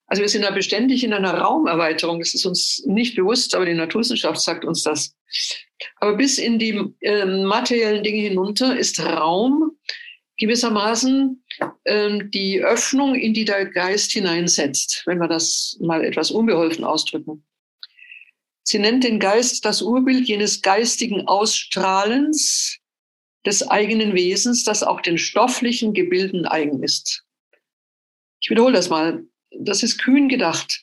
[0.06, 2.18] Also wir sind da beständig in einer Raumerweiterung.
[2.18, 5.14] Das ist uns nicht bewusst, aber die Naturwissenschaft sagt uns das.
[5.96, 9.78] Aber bis in die äh, materiellen Dinge hinunter ist Raum
[10.38, 11.44] gewissermaßen
[11.84, 17.44] äh, die Öffnung, in die der Geist hineinsetzt, wenn wir das mal etwas unbeholfen ausdrücken.
[18.64, 22.79] Sie nennt den Geist das Urbild jenes geistigen Ausstrahlens
[23.46, 27.24] des eigenen Wesens, das auch den stofflichen Gebilden eigen ist.
[28.40, 30.82] Ich wiederhole das mal das ist kühn gedacht.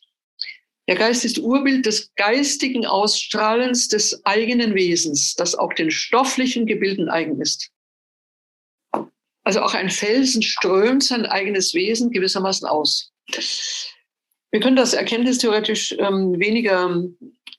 [0.87, 7.09] Der Geist ist Urbild des geistigen Ausstrahlens des eigenen Wesens, das auch den stofflichen Gebilden
[7.09, 7.71] eigen ist.
[9.43, 13.11] Also auch ein Felsen strömt sein eigenes Wesen gewissermaßen aus.
[14.51, 17.03] Wir können das erkenntnistheoretisch ähm, weniger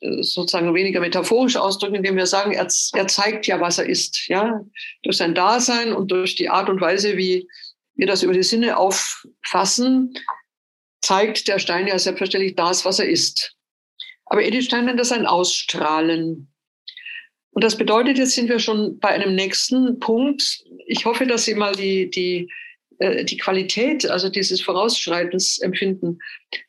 [0.01, 4.61] sozusagen weniger metaphorisch ausdrücken, indem wir sagen, er, er zeigt ja, was er ist, ja,
[5.03, 7.49] durch sein Dasein und durch die Art und Weise, wie
[7.95, 10.15] wir das über die Sinne auffassen,
[11.01, 13.55] zeigt der Stein ja selbstverständlich das, was er ist.
[14.27, 16.53] Aber Edith Stein nennt das ein Ausstrahlen.
[17.51, 20.63] Und das bedeutet, jetzt sind wir schon bei einem nächsten Punkt.
[20.87, 22.49] Ich hoffe, dass Sie mal die, die,
[22.99, 26.19] äh, die Qualität, also dieses Vorausschreitens empfinden.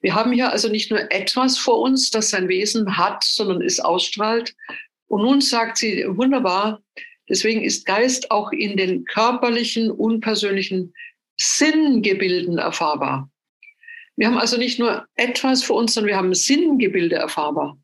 [0.01, 3.80] Wir haben hier also nicht nur etwas vor uns, das sein Wesen hat, sondern es
[3.80, 4.55] ausstrahlt.
[5.07, 6.82] Und nun sagt sie wunderbar,
[7.27, 10.93] deswegen ist Geist auch in den körperlichen, unpersönlichen
[11.38, 13.30] Sinngebilden erfahrbar.
[14.15, 17.77] Wir haben also nicht nur etwas für uns, sondern wir haben Sinngebilde erfahrbar.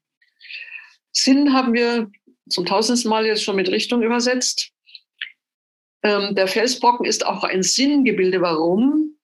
[1.13, 2.11] Sinn haben wir
[2.49, 4.71] zum tausendsten Mal jetzt schon mit Richtung übersetzt.
[6.05, 8.39] Ähm, der Felsbrocken ist auch ein Sinngebilde.
[8.39, 9.17] Warum?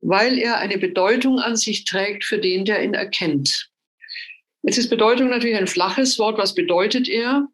[0.00, 3.68] Weil er eine Bedeutung an sich trägt für den, der ihn erkennt.
[4.62, 6.38] Jetzt ist Bedeutung natürlich ein flaches Wort.
[6.38, 7.48] Was bedeutet er?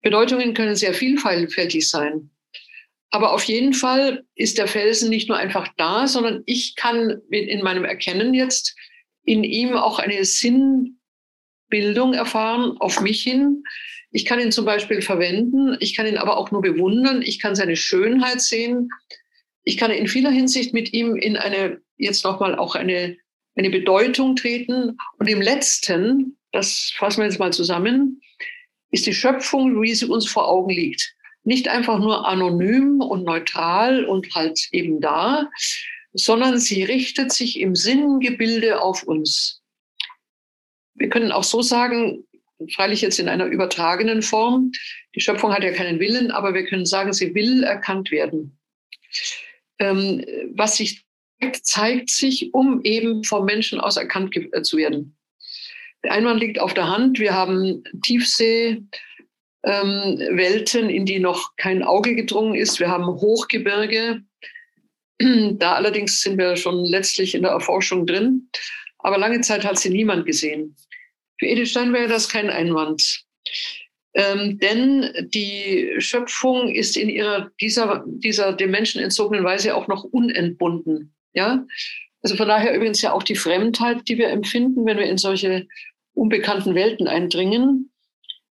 [0.00, 2.30] Bedeutungen können sehr vielfältig sein.
[3.10, 7.62] Aber auf jeden Fall ist der Felsen nicht nur einfach da, sondern ich kann in
[7.62, 8.74] meinem Erkennen jetzt
[9.24, 13.62] in ihm auch eine Sinnbildung erfahren auf mich hin.
[14.10, 17.54] Ich kann ihn zum Beispiel verwenden, ich kann ihn aber auch nur bewundern, ich kann
[17.54, 18.88] seine Schönheit sehen.
[19.64, 23.16] Ich kann in vieler Hinsicht mit ihm in eine, jetzt nochmal auch eine,
[23.54, 24.96] eine Bedeutung treten.
[25.18, 28.22] Und im letzten, das fassen wir jetzt mal zusammen,
[28.90, 31.14] ist die Schöpfung, wie sie uns vor Augen liegt
[31.48, 35.48] nicht einfach nur anonym und neutral und halt eben da,
[36.12, 39.62] sondern sie richtet sich im Sinngebilde auf uns.
[40.94, 42.26] Wir können auch so sagen,
[42.74, 44.72] freilich jetzt in einer übertragenen Form,
[45.14, 48.58] die Schöpfung hat ja keinen Willen, aber wir können sagen, sie will erkannt werden.
[49.78, 51.04] Ähm, was sich
[51.40, 55.16] zeigt, zeigt sich, um eben vom Menschen aus erkannt zu werden.
[56.04, 57.18] Der Einwand liegt auf der Hand.
[57.18, 58.82] Wir haben Tiefsee,
[59.64, 60.38] ähm,
[60.88, 62.78] in die noch kein Auge gedrungen ist.
[62.78, 64.22] Wir haben Hochgebirge.
[65.58, 68.48] Da allerdings sind wir schon letztlich in der Erforschung drin.
[68.98, 70.76] Aber lange Zeit hat sie niemand gesehen.
[71.38, 73.24] Für Edith Stein wäre das kein Einwand.
[74.14, 80.04] Ähm, denn die Schöpfung ist in ihrer, dieser, dieser dem Menschen entzogenen Weise auch noch
[80.04, 81.14] unentbunden.
[81.34, 81.64] Ja?
[82.22, 85.68] Also von daher übrigens ja auch die Fremdheit, die wir empfinden, wenn wir in solche
[86.14, 87.92] unbekannten Welten eindringen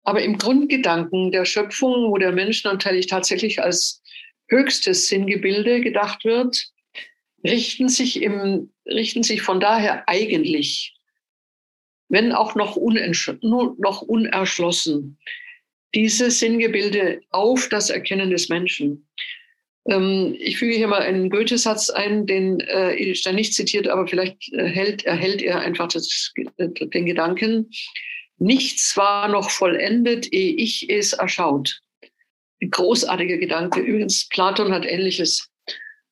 [0.04, 4.02] Aber im Grundgedanken der Schöpfung, wo der Mensch natürlich tatsächlich als
[4.50, 6.58] höchstes Sinngebilde gedacht wird,
[7.46, 10.94] richten sich, im, richten sich von daher eigentlich,
[12.14, 15.18] wenn auch noch, noch unerschlossen,
[15.96, 19.08] diese Sinngebilde auf das Erkennen des Menschen.
[19.90, 24.08] Ähm, ich füge hier mal einen Goethe-Satz ein, den äh, Edith Stein nicht zitiert, aber
[24.08, 27.72] vielleicht äh, hält, erhält er einfach das, äh, den Gedanken,
[28.38, 31.82] nichts war noch vollendet, ehe ich es erschaut.
[32.62, 33.80] Ein großartiger Gedanke.
[33.80, 35.50] Übrigens, Platon hat Ähnliches.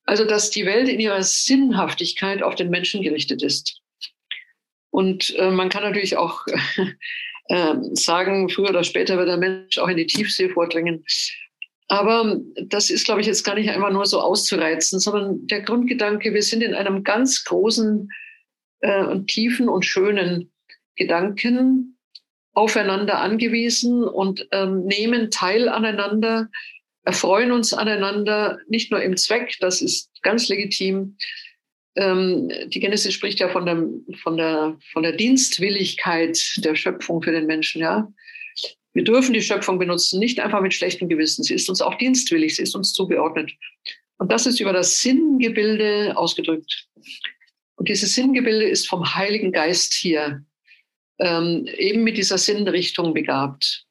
[0.04, 3.81] Also, dass die Welt in ihrer Sinnhaftigkeit auf den Menschen gerichtet ist.
[4.92, 6.46] Und äh, man kann natürlich auch
[7.48, 11.04] äh, sagen, früher oder später wird der Mensch auch in die Tiefsee vordringen.
[11.88, 16.32] Aber das ist, glaube ich, jetzt gar nicht einfach nur so auszureizen, sondern der Grundgedanke,
[16.32, 18.08] wir sind in einem ganz großen
[18.80, 20.52] äh, tiefen und schönen
[20.96, 21.98] Gedanken
[22.52, 26.50] aufeinander angewiesen und ähm, nehmen teil aneinander,
[27.04, 31.16] erfreuen uns aneinander, nicht nur im Zweck, das ist ganz legitim.
[31.96, 33.86] Ähm, die Genesis spricht ja von der,
[34.22, 38.10] von, der, von der Dienstwilligkeit der Schöpfung für den Menschen, ja.
[38.94, 41.42] Wir dürfen die Schöpfung benutzen, nicht einfach mit schlechtem Gewissen.
[41.42, 43.50] Sie ist uns auch dienstwillig, sie ist uns zugeordnet.
[44.18, 46.88] Und das ist über das Sinngebilde ausgedrückt.
[47.76, 50.44] Und dieses Sinngebilde ist vom Heiligen Geist hier
[51.18, 53.86] ähm, eben mit dieser Sinnrichtung begabt.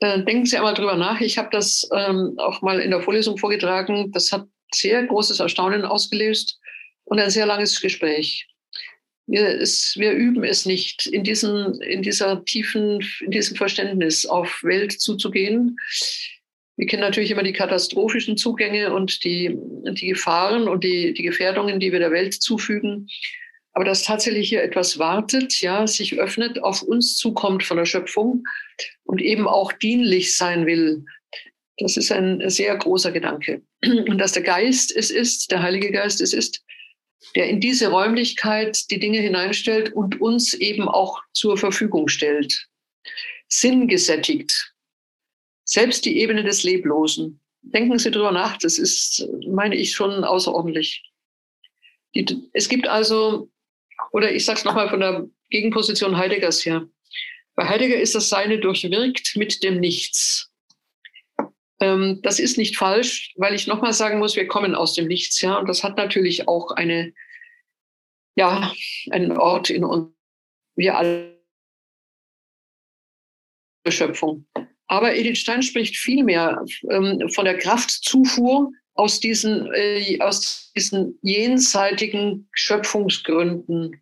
[0.00, 1.20] Äh, denken Sie einmal drüber nach.
[1.20, 4.12] Ich habe das ähm, auch mal in der Vorlesung vorgetragen.
[4.12, 6.58] Das hat sehr großes Erstaunen ausgelöst
[7.12, 8.48] und ein sehr langes Gespräch.
[9.26, 14.62] Wir, es, wir üben es nicht, in, diesen, in dieser tiefen, in diesem Verständnis auf
[14.62, 15.76] Welt zuzugehen.
[16.78, 19.54] Wir kennen natürlich immer die katastrophischen Zugänge und die,
[19.90, 23.08] die Gefahren und die, die Gefährdungen, die wir der Welt zufügen.
[23.74, 28.42] Aber dass tatsächlich hier etwas wartet, ja, sich öffnet, auf uns zukommt von der Schöpfung
[29.04, 31.04] und eben auch dienlich sein will.
[31.76, 33.60] Das ist ein sehr großer Gedanke.
[33.84, 36.64] Und dass der Geist es ist, der Heilige Geist es ist,
[37.34, 42.68] der in diese Räumlichkeit die Dinge hineinstellt und uns eben auch zur Verfügung stellt.
[43.48, 44.74] Sinngesättigt.
[45.64, 47.40] Selbst die Ebene des Leblosen.
[47.62, 51.02] Denken Sie drüber nach, das ist, meine ich, schon außerordentlich.
[52.14, 53.50] Die, es gibt also,
[54.10, 56.88] oder ich sage es nochmal von der Gegenposition Heideggers her.
[57.54, 60.51] Bei Heidegger ist das Seine durchwirkt mit dem Nichts.
[61.82, 65.40] Ähm, das ist nicht falsch, weil ich nochmal sagen muss, wir kommen aus dem Nichts,
[65.40, 65.58] ja.
[65.58, 67.12] Und das hat natürlich auch eine,
[68.36, 68.72] ja,
[69.10, 70.14] einen Ort in uns.
[70.76, 71.42] Wir alle
[73.88, 74.46] Schöpfung.
[74.86, 82.48] Aber Edith Stein spricht vielmehr ähm, von der Kraftzufuhr aus diesen, äh, aus diesen jenseitigen
[82.52, 84.00] Schöpfungsgründen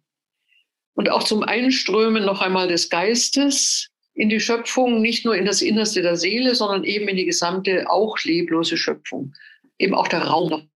[0.94, 3.90] und auch zum Einströmen noch einmal des Geistes
[4.20, 7.88] in die Schöpfung, nicht nur in das Innerste der Seele, sondern eben in die gesamte,
[7.88, 9.32] auch leblose Schöpfung.
[9.78, 10.68] Eben auch der Raum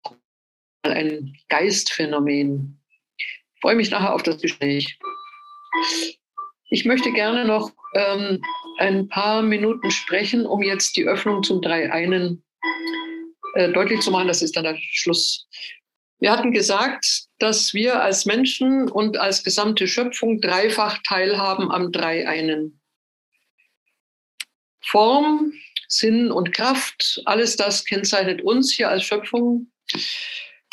[0.82, 2.80] ein Geistphänomen.
[3.18, 4.98] Ich freue mich nachher auf das Gespräch.
[6.70, 8.40] Ich möchte gerne noch ähm,
[8.78, 12.42] ein paar Minuten sprechen, um jetzt die Öffnung zum Drei-Einen
[13.56, 14.28] äh, deutlich zu machen.
[14.28, 15.46] Das ist dann der Schluss.
[16.18, 22.80] Wir hatten gesagt, dass wir als Menschen und als gesamte Schöpfung dreifach teilhaben am Drei-Einen.
[24.86, 25.52] Form,
[25.88, 29.70] Sinn und Kraft, alles das kennzeichnet uns hier als Schöpfung.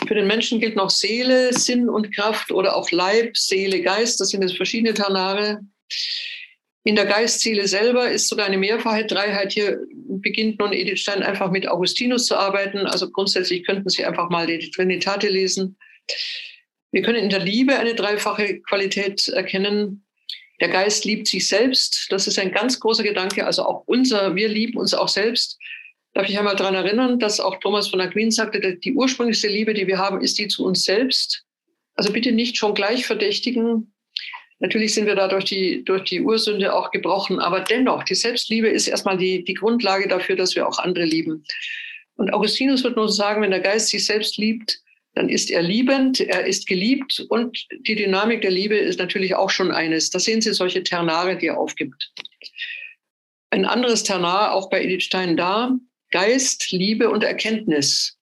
[0.08, 4.20] Für den Menschen gilt noch Seele, Sinn und Kraft oder auch Leib, Seele, Geist.
[4.20, 5.62] Das sind jetzt verschiedene Tanare.
[6.84, 9.52] In der Geistseele selber ist sogar eine Mehrfachheit, Dreiheit.
[9.52, 12.88] Hier beginnt nun Edith Stein einfach mit Augustinus zu arbeiten.
[12.88, 15.78] Also grundsätzlich könnten Sie einfach mal die Trinitate lesen.
[16.92, 20.04] Wir können in der Liebe eine dreifache Qualität erkennen.
[20.62, 22.08] Der Geist liebt sich selbst.
[22.12, 23.46] Das ist ein ganz großer Gedanke.
[23.46, 25.58] Also auch unser, wir lieben uns auch selbst.
[26.14, 29.88] Darf ich einmal daran erinnern, dass auch Thomas von Aquin sagte, die ursprünglichste Liebe, die
[29.88, 31.44] wir haben, ist die zu uns selbst.
[31.96, 33.94] Also bitte nicht schon gleich verdächtigen.
[34.60, 38.70] Natürlich sind wir da durch die, durch die Ursünde auch gebrochen, aber dennoch, die Selbstliebe
[38.70, 41.44] ist erstmal die, die Grundlage dafür, dass wir auch andere lieben.
[42.16, 44.80] Und Augustinus wird nur sagen, wenn der Geist sich selbst liebt,
[45.14, 49.50] dann ist er liebend, er ist geliebt und die Dynamik der Liebe ist natürlich auch
[49.50, 50.10] schon eines.
[50.10, 52.12] Da sehen Sie solche Ternare, die er aufgibt.
[53.50, 55.76] Ein anderes Ternar, auch bei Edith Stein da,
[56.12, 58.18] Geist, Liebe und Erkenntnis.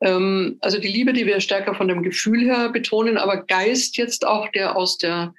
[0.00, 4.24] Ähm, also die Liebe, die wir stärker von dem Gefühl her betonen, aber Geist jetzt
[4.24, 5.34] auch, der aus der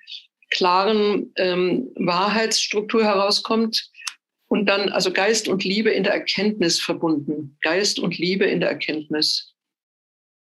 [0.49, 3.89] klaren ähm, Wahrheitsstruktur herauskommt
[4.47, 7.57] und dann also Geist und Liebe in der Erkenntnis verbunden.
[7.61, 9.48] Geist und Liebe in der Erkenntnis.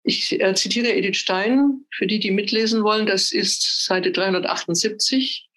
[0.06, 5.48] Ich äh, zitiere Edith Stein, für die, die mitlesen wollen, das ist Seite 378.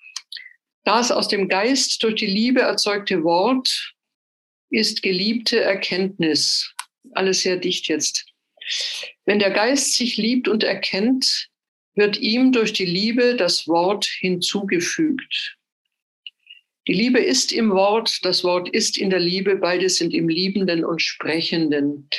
[0.85, 3.93] Das aus dem Geist durch die Liebe erzeugte Wort
[4.69, 6.73] ist geliebte Erkenntnis.
[7.11, 8.25] Alles sehr dicht jetzt.
[9.25, 11.49] Wenn der Geist sich liebt und erkennt,
[11.95, 15.57] wird ihm durch die Liebe das Wort hinzugefügt.
[16.87, 20.85] Die Liebe ist im Wort, das Wort ist in der Liebe, beide sind im Liebenden
[20.85, 22.09] und Sprechenden.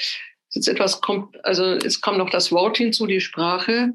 [0.59, 3.93] Jetzt etwas kommt, also es kommt noch das Wort hinzu, die Sprache.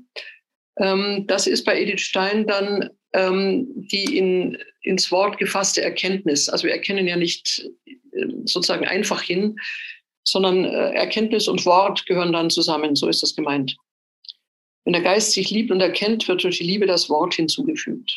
[0.78, 6.48] Ähm, das ist bei Edith Stein dann ähm, die in, ins Wort gefasste Erkenntnis.
[6.48, 9.60] Also wir erkennen ja nicht äh, sozusagen einfach hin,
[10.24, 12.96] sondern äh, Erkenntnis und Wort gehören dann zusammen.
[12.96, 13.76] So ist das gemeint.
[14.86, 18.10] Wenn der Geist sich liebt und erkennt, wird durch die Liebe das Wort hinzugefügt.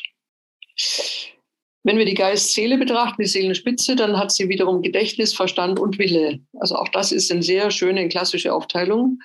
[1.87, 6.41] Wenn wir die Geist-Seele betrachten, die Seelenspitze, dann hat sie wiederum Gedächtnis, Verstand und Wille.
[6.59, 9.21] Also auch das ist eine sehr schöne klassische Aufteilung.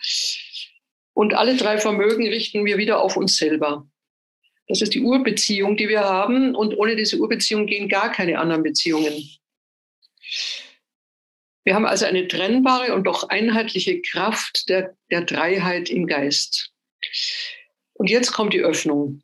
[1.13, 3.87] Und alle drei Vermögen richten wir wieder auf uns selber.
[4.67, 6.53] Das ist die Urbeziehung, die wir haben.
[6.53, 9.27] Und ohne diese Urbeziehung gehen gar keine anderen Beziehungen.
[11.63, 16.69] Wir haben also eine trennbare und doch einheitliche Kraft der, der Dreiheit im Geist.
[17.93, 19.23] Und jetzt kommt die Öffnung.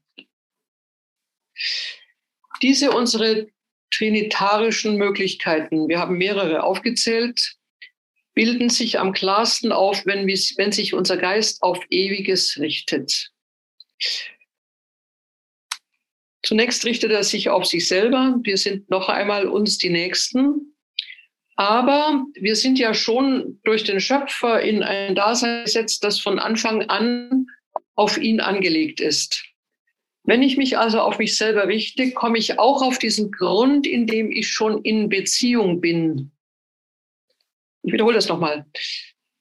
[2.62, 3.48] Diese unsere
[3.92, 7.56] trinitarischen Möglichkeiten, wir haben mehrere aufgezählt,
[8.34, 13.32] bilden sich am klarsten auf, wenn, wenn sich unser Geist auf Ewiges richtet.
[16.44, 18.40] Zunächst richtet er sich auf sich selber.
[18.44, 20.78] Wir sind noch einmal uns die Nächsten.
[21.56, 26.84] Aber wir sind ja schon durch den Schöpfer in ein Dasein gesetzt, das von Anfang
[26.84, 27.48] an
[27.96, 29.47] auf ihn angelegt ist.
[30.28, 34.08] Wenn ich mich also auf mich selber richte, komme ich auch auf diesen Grund, in
[34.08, 36.32] dem ich schon in Beziehung bin.
[37.84, 38.66] Ich wiederhole das nochmal.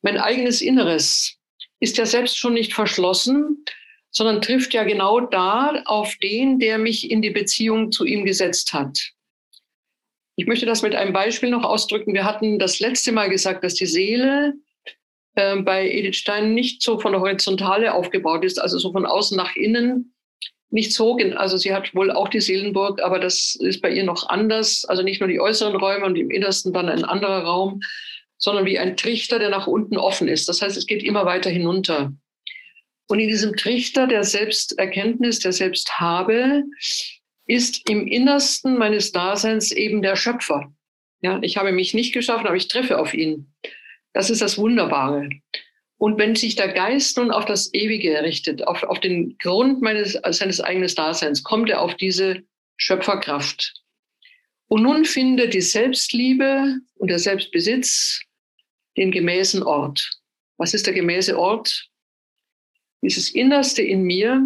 [0.02, 1.38] Mein eigenes Inneres
[1.80, 3.64] ist ja selbst schon nicht verschlossen,
[4.12, 8.72] sondern trifft ja genau da auf den, der mich in die Beziehung zu ihm gesetzt
[8.72, 9.10] hat.
[10.36, 12.14] Ich möchte das mit einem Beispiel noch ausdrücken.
[12.14, 14.54] Wir hatten das letzte Mal gesagt, dass die Seele
[15.34, 19.36] äh, bei Edith Stein nicht so von der Horizontale aufgebaut ist, also so von außen
[19.36, 20.12] nach innen.
[20.70, 24.28] Nicht so, also sie hat wohl auch die Seelenburg, aber das ist bei ihr noch
[24.28, 24.84] anders.
[24.84, 27.80] Also nicht nur die äußeren Räume und im Innersten dann ein anderer Raum,
[28.38, 30.48] sondern wie ein Trichter, der nach unten offen ist.
[30.48, 32.12] Das heißt, es geht immer weiter hinunter.
[33.08, 36.64] Und in diesem Trichter der Selbsterkenntnis, der Selbsthabe,
[37.46, 40.72] ist im Innersten meines Daseins eben der Schöpfer.
[41.20, 43.54] Ja, ich habe mich nicht geschaffen, aber ich treffe auf ihn.
[44.12, 45.28] Das ist das Wunderbare.
[45.98, 50.12] Und wenn sich der Geist nun auf das Ewige richtet, auf, auf den Grund meines,
[50.30, 52.42] seines eigenen Daseins, kommt er auf diese
[52.76, 53.72] Schöpferkraft.
[54.68, 58.20] Und nun findet die Selbstliebe und der Selbstbesitz
[58.96, 60.20] den gemäßen Ort.
[60.58, 61.88] Was ist der gemäße Ort?
[63.02, 64.42] Dieses Innerste in mir.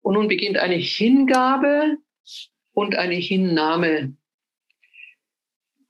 [0.00, 1.96] Und nun beginnt eine Hingabe
[2.72, 4.16] und eine Hinnahme.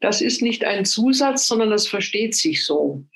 [0.01, 3.07] Das ist nicht ein Zusatz, sondern das versteht sich so.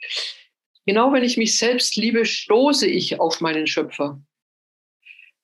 [0.86, 4.20] Genau wenn ich mich selbst liebe, stoße ich auf meinen Schöpfer.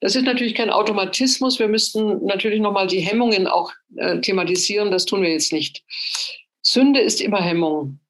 [0.00, 1.58] Das ist natürlich kein Automatismus.
[1.58, 4.90] Wir müssten natürlich nochmal die Hemmungen auch äh, thematisieren.
[4.90, 5.84] Das tun wir jetzt nicht.
[6.60, 8.00] Sünde ist immer Hemmung.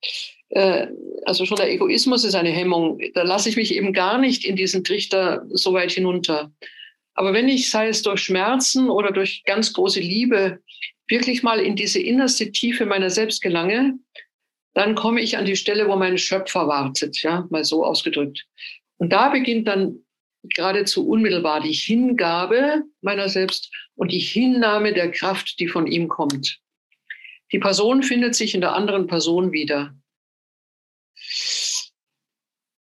[0.51, 0.87] Äh,
[1.25, 2.99] also schon der Egoismus ist eine Hemmung.
[3.15, 6.51] Da lasse ich mich eben gar nicht in diesen Trichter so weit hinunter.
[7.15, 10.61] Aber wenn ich, sei es durch Schmerzen oder durch ganz große Liebe,
[11.09, 13.99] wirklich mal in diese innerste Tiefe meiner selbst gelange,
[14.75, 18.47] dann komme ich an die Stelle, wo mein Schöpfer wartet, ja, mal so ausgedrückt.
[18.97, 20.05] Und da beginnt dann
[20.43, 26.61] geradezu unmittelbar die Hingabe meiner selbst und die Hinnahme der Kraft, die von ihm kommt.
[27.53, 29.95] Die Person findet sich in der anderen Person wieder.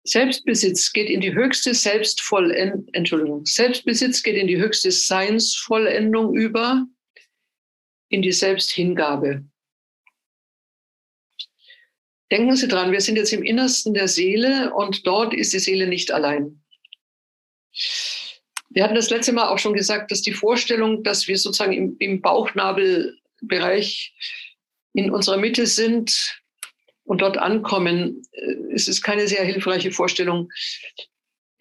[0.05, 6.87] Selbstbesitz geht in die höchste Selbstvollendung, Entschuldigung, Selbstbesitz geht in die höchste Seinsvollendung über,
[8.09, 9.45] in die Selbsthingabe.
[12.31, 15.87] Denken Sie dran, wir sind jetzt im Innersten der Seele und dort ist die Seele
[15.87, 16.61] nicht allein.
[18.71, 21.97] Wir hatten das letzte Mal auch schon gesagt, dass die Vorstellung, dass wir sozusagen im,
[21.99, 24.15] im Bauchnabelbereich
[24.93, 26.43] in unserer Mitte sind,
[27.07, 30.51] und dort ankommen, äh, es ist keine sehr hilfreiche Vorstellung.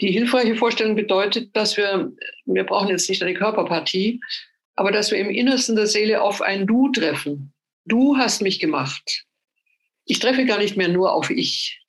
[0.01, 2.11] Die hilfreiche Vorstellung bedeutet, dass wir,
[2.45, 4.19] wir brauchen jetzt nicht eine Körperpartie,
[4.75, 7.53] aber dass wir im Innersten der Seele auf ein Du treffen.
[7.85, 9.25] Du hast mich gemacht.
[10.05, 11.81] Ich treffe gar nicht mehr nur auf Ich.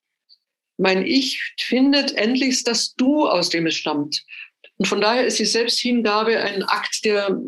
[0.78, 4.24] Mein Ich findet endlich das Du, aus dem es stammt.
[4.78, 7.38] Und von daher ist die Selbsthingabe ein Akt, der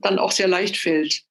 [0.00, 1.22] dann auch sehr leicht fällt.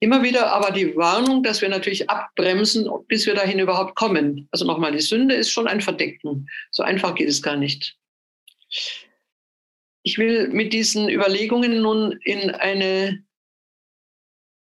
[0.00, 4.48] Immer wieder aber die Warnung, dass wir natürlich abbremsen, bis wir dahin überhaupt kommen.
[4.52, 6.48] Also nochmal, die Sünde ist schon ein Verdecken.
[6.70, 7.96] So einfach geht es gar nicht.
[10.04, 13.24] Ich will mit diesen Überlegungen nun in eine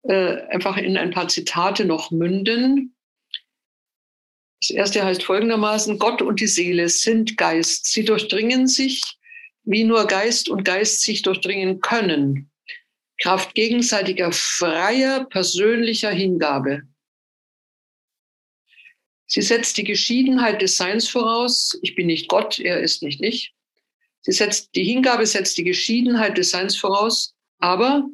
[0.04, 2.95] äh, einfach in ein paar Zitate noch münden.
[4.60, 7.86] Das erste heißt folgendermaßen, Gott und die Seele sind Geist.
[7.88, 9.02] Sie durchdringen sich,
[9.64, 12.50] wie nur Geist und Geist sich durchdringen können.
[13.18, 16.82] Kraft gegenseitiger freier persönlicher Hingabe.
[19.26, 21.78] Sie setzt die Geschiedenheit des Seins voraus.
[21.82, 23.54] Ich bin nicht Gott, er ist nicht ich.
[24.20, 28.08] Sie setzt, die Hingabe setzt die Geschiedenheit des Seins voraus, aber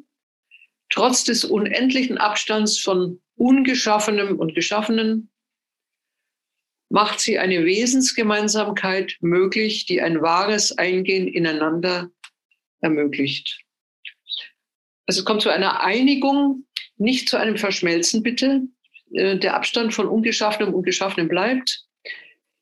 [0.89, 5.31] trotz des unendlichen Abstands von Ungeschaffenem und Geschaffenen
[6.93, 12.11] macht sie eine Wesensgemeinsamkeit möglich, die ein wahres Eingehen ineinander
[12.81, 13.61] ermöglicht.
[15.07, 16.67] Also es kommt zu einer Einigung,
[16.97, 18.61] nicht zu einem Verschmelzen bitte.
[19.11, 21.83] Äh, der Abstand von Ungeschaffenem und Geschaffenem bleibt.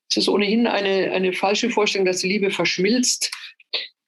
[0.10, 3.32] Es ist ohnehin eine, eine falsche Vorstellung, dass die Liebe verschmilzt.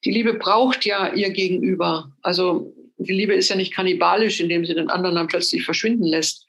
[0.06, 2.16] Die Liebe braucht ja ihr Gegenüber.
[2.22, 6.46] Also die Liebe ist ja nicht kannibalisch, indem sie den anderen dann plötzlich verschwinden lässt.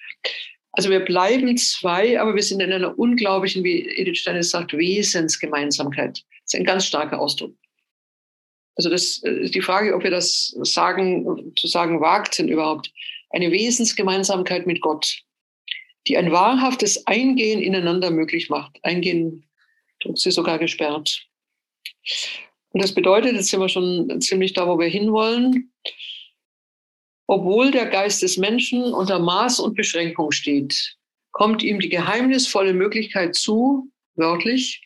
[0.77, 6.17] Also wir bleiben zwei, aber wir sind in einer unglaublichen, wie Edith Steiner sagt, Wesensgemeinsamkeit.
[6.17, 7.55] Das ist ein ganz starker Ausdruck.
[8.75, 12.91] Also das äh, ist die Frage, ob wir das sagen, zu sagen wagt sind überhaupt.
[13.29, 15.21] Eine Wesensgemeinsamkeit mit Gott,
[16.07, 18.77] die ein wahrhaftes Eingehen ineinander möglich macht.
[18.83, 19.45] Eingehen
[20.01, 21.25] tut sie sogar gesperrt.
[22.69, 25.71] Und das bedeutet, jetzt sind wir schon ziemlich da, wo wir hinwollen,
[27.27, 30.95] obwohl der Geist des Menschen unter Maß und Beschränkung steht,
[31.31, 34.81] kommt ihm die geheimnisvolle Möglichkeit zu, wörtlich,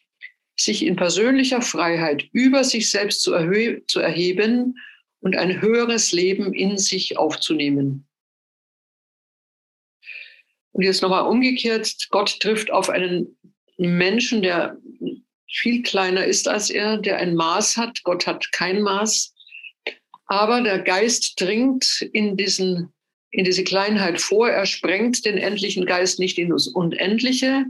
[0.56, 3.32] sich in persönlicher Freiheit über sich selbst zu,
[3.88, 4.76] zu erheben
[5.22, 8.08] und ein höheres Leben in sich aufzunehmen.
[10.72, 13.38] Und jetzt nochmal umgekehrt, Gott trifft auf einen
[13.78, 14.78] Menschen, der
[15.50, 18.04] viel kleiner ist als er, der ein Maß hat.
[18.04, 19.34] Gott hat kein Maß.
[20.30, 22.94] Aber der Geist dringt in, diesen,
[23.32, 24.48] in diese Kleinheit vor.
[24.48, 27.66] Er sprengt den endlichen Geist nicht in das Unendliche.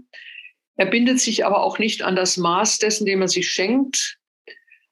[0.76, 4.18] Er bindet sich aber auch nicht an das Maß dessen, dem er sich schenkt,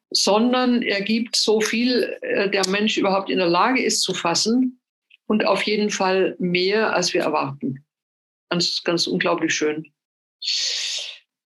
[0.09, 4.79] sondern er gibt so viel, äh, der Mensch überhaupt in der Lage ist zu fassen
[5.27, 7.85] und auf jeden Fall mehr, als wir erwarten.
[8.49, 9.91] Ganz, ganz unglaublich schön.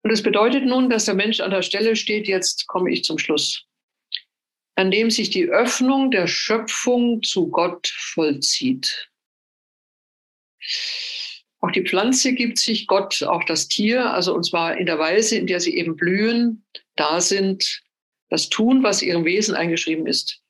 [0.03, 3.18] Und das bedeutet nun, dass der Mensch an der Stelle steht, jetzt komme ich zum
[3.18, 3.66] Schluss
[4.76, 9.09] an dem sich die Öffnung der Schöpfung zu Gott vollzieht.
[11.59, 15.38] Auch die Pflanze gibt sich Gott, auch das Tier, also und zwar in der Weise,
[15.38, 16.65] in der sie eben blühen,
[16.95, 17.84] da sind,
[18.30, 20.41] das tun, was ihrem Wesen eingeschrieben ist.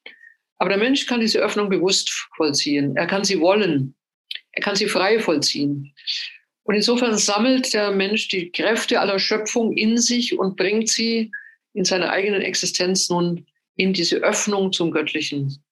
[0.57, 2.95] Aber der Mensch kann diese Öffnung bewusst vollziehen.
[2.95, 3.95] Er kann sie wollen.
[4.53, 5.93] Er kann sie frei vollziehen.
[6.63, 11.31] Und insofern sammelt der Mensch die Kräfte aller Schöpfung in sich und bringt sie
[11.73, 13.45] in seiner eigenen Existenz nun
[13.75, 15.63] in diese Öffnung zum Göttlichen.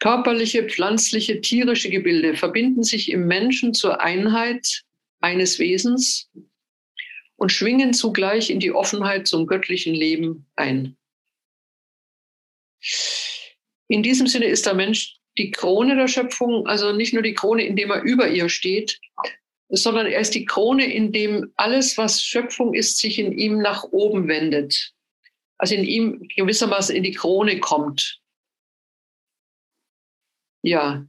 [0.00, 4.82] Körperliche, pflanzliche, tierische Gebilde verbinden sich im Menschen zur Einheit
[5.20, 6.28] eines Wesens
[7.36, 10.96] und schwingen zugleich in die Offenheit zum göttlichen Leben ein.
[13.88, 17.64] In diesem Sinne ist der Mensch die Krone der Schöpfung, also nicht nur die Krone,
[17.64, 19.00] indem er über ihr steht,
[19.68, 23.84] sondern er ist die Krone, in dem alles, was Schöpfung ist, sich in ihm nach
[23.84, 24.94] oben wendet
[25.58, 28.20] also in ihm gewissermaßen in die Krone kommt.
[30.62, 31.06] Ja.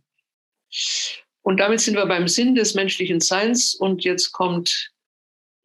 [1.42, 3.76] Und damit sind wir beim Sinn des menschlichen Seins.
[3.76, 4.92] Und jetzt kommt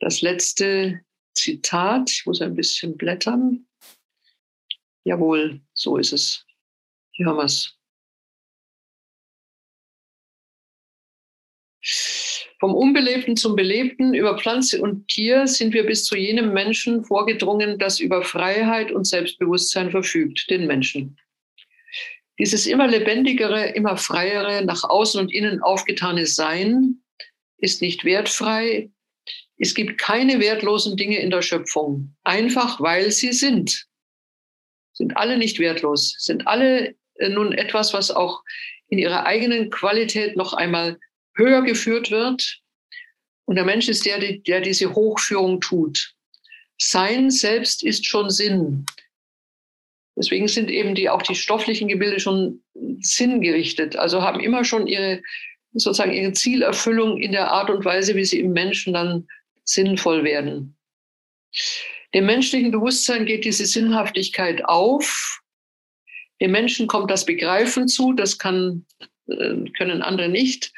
[0.00, 1.00] das letzte
[1.34, 2.10] Zitat.
[2.10, 3.66] Ich muss ein bisschen blättern.
[5.04, 6.46] Jawohl, so ist es.
[7.12, 7.79] Hier haben wir es.
[12.60, 17.78] Vom Unbelebten zum Belebten über Pflanze und Tier sind wir bis zu jenem Menschen vorgedrungen,
[17.78, 21.18] das über Freiheit und Selbstbewusstsein verfügt, den Menschen.
[22.38, 27.00] Dieses immer lebendigere, immer freiere, nach außen und innen aufgetane Sein
[27.56, 28.90] ist nicht wertfrei.
[29.56, 33.86] Es gibt keine wertlosen Dinge in der Schöpfung, einfach weil sie sind.
[34.92, 38.42] Sind alle nicht wertlos, sind alle äh, nun etwas, was auch
[38.88, 40.98] in ihrer eigenen Qualität noch einmal
[41.34, 42.60] höher geführt wird.
[43.44, 46.14] Und der Mensch ist der, der diese Hochführung tut.
[46.78, 48.86] Sein selbst ist schon Sinn.
[50.16, 52.62] Deswegen sind eben die, auch die stofflichen Gebilde schon
[53.00, 55.22] sinngerichtet, also haben immer schon ihre,
[55.72, 59.26] sozusagen ihre Zielerfüllung in der Art und Weise, wie sie im Menschen dann
[59.64, 60.76] sinnvoll werden.
[62.12, 65.40] Dem menschlichen Bewusstsein geht diese Sinnhaftigkeit auf.
[66.40, 68.84] Dem Menschen kommt das Begreifen zu, das kann,
[69.28, 70.72] äh, können andere nicht.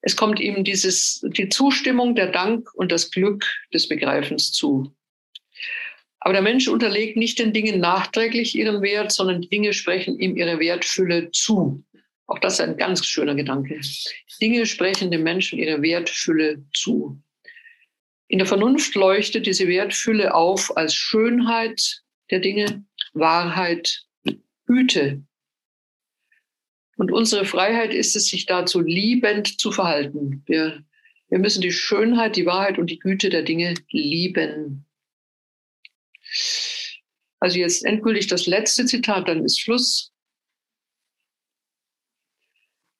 [0.00, 4.94] Es kommt ihm dieses, die Zustimmung, der Dank und das Glück des Begreifens zu.
[6.20, 10.58] Aber der Mensch unterlegt nicht den Dingen nachträglich ihren Wert, sondern Dinge sprechen ihm ihre
[10.58, 11.84] Wertfülle zu.
[12.26, 13.80] Auch das ist ein ganz schöner Gedanke.
[14.40, 17.20] Dinge sprechen dem Menschen ihre Wertfülle zu.
[18.28, 22.84] In der Vernunft leuchtet diese Wertfülle auf als Schönheit der Dinge,
[23.14, 24.02] Wahrheit,
[24.66, 25.22] Güte.
[26.98, 30.42] Und unsere Freiheit ist es, sich dazu liebend zu verhalten.
[30.46, 30.82] Wir,
[31.28, 34.84] wir müssen die Schönheit, die Wahrheit und die Güte der Dinge lieben.
[37.38, 40.12] Also jetzt endgültig das letzte Zitat, dann ist Schluss.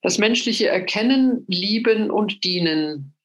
[0.00, 3.16] Das menschliche Erkennen, Lieben und Dienen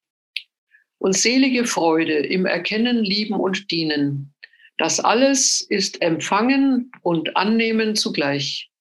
[0.98, 4.34] und selige Freude im Erkennen, Lieben und Dienen.
[4.80, 8.73] Das alles ist Empfangen und Annehmen zugleich.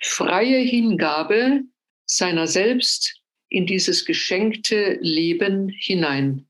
[0.00, 1.62] Freie Hingabe
[2.04, 6.48] seiner selbst in dieses geschenkte Leben hinein.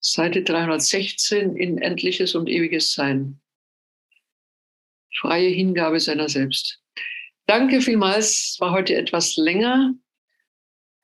[0.00, 3.40] Seite 316 in Endliches und Ewiges Sein.
[5.14, 6.80] Freie Hingabe seiner selbst.
[7.46, 9.94] Danke vielmals, war heute etwas länger,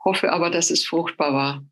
[0.05, 1.67] hoffe aber, dass es fruchtbar war.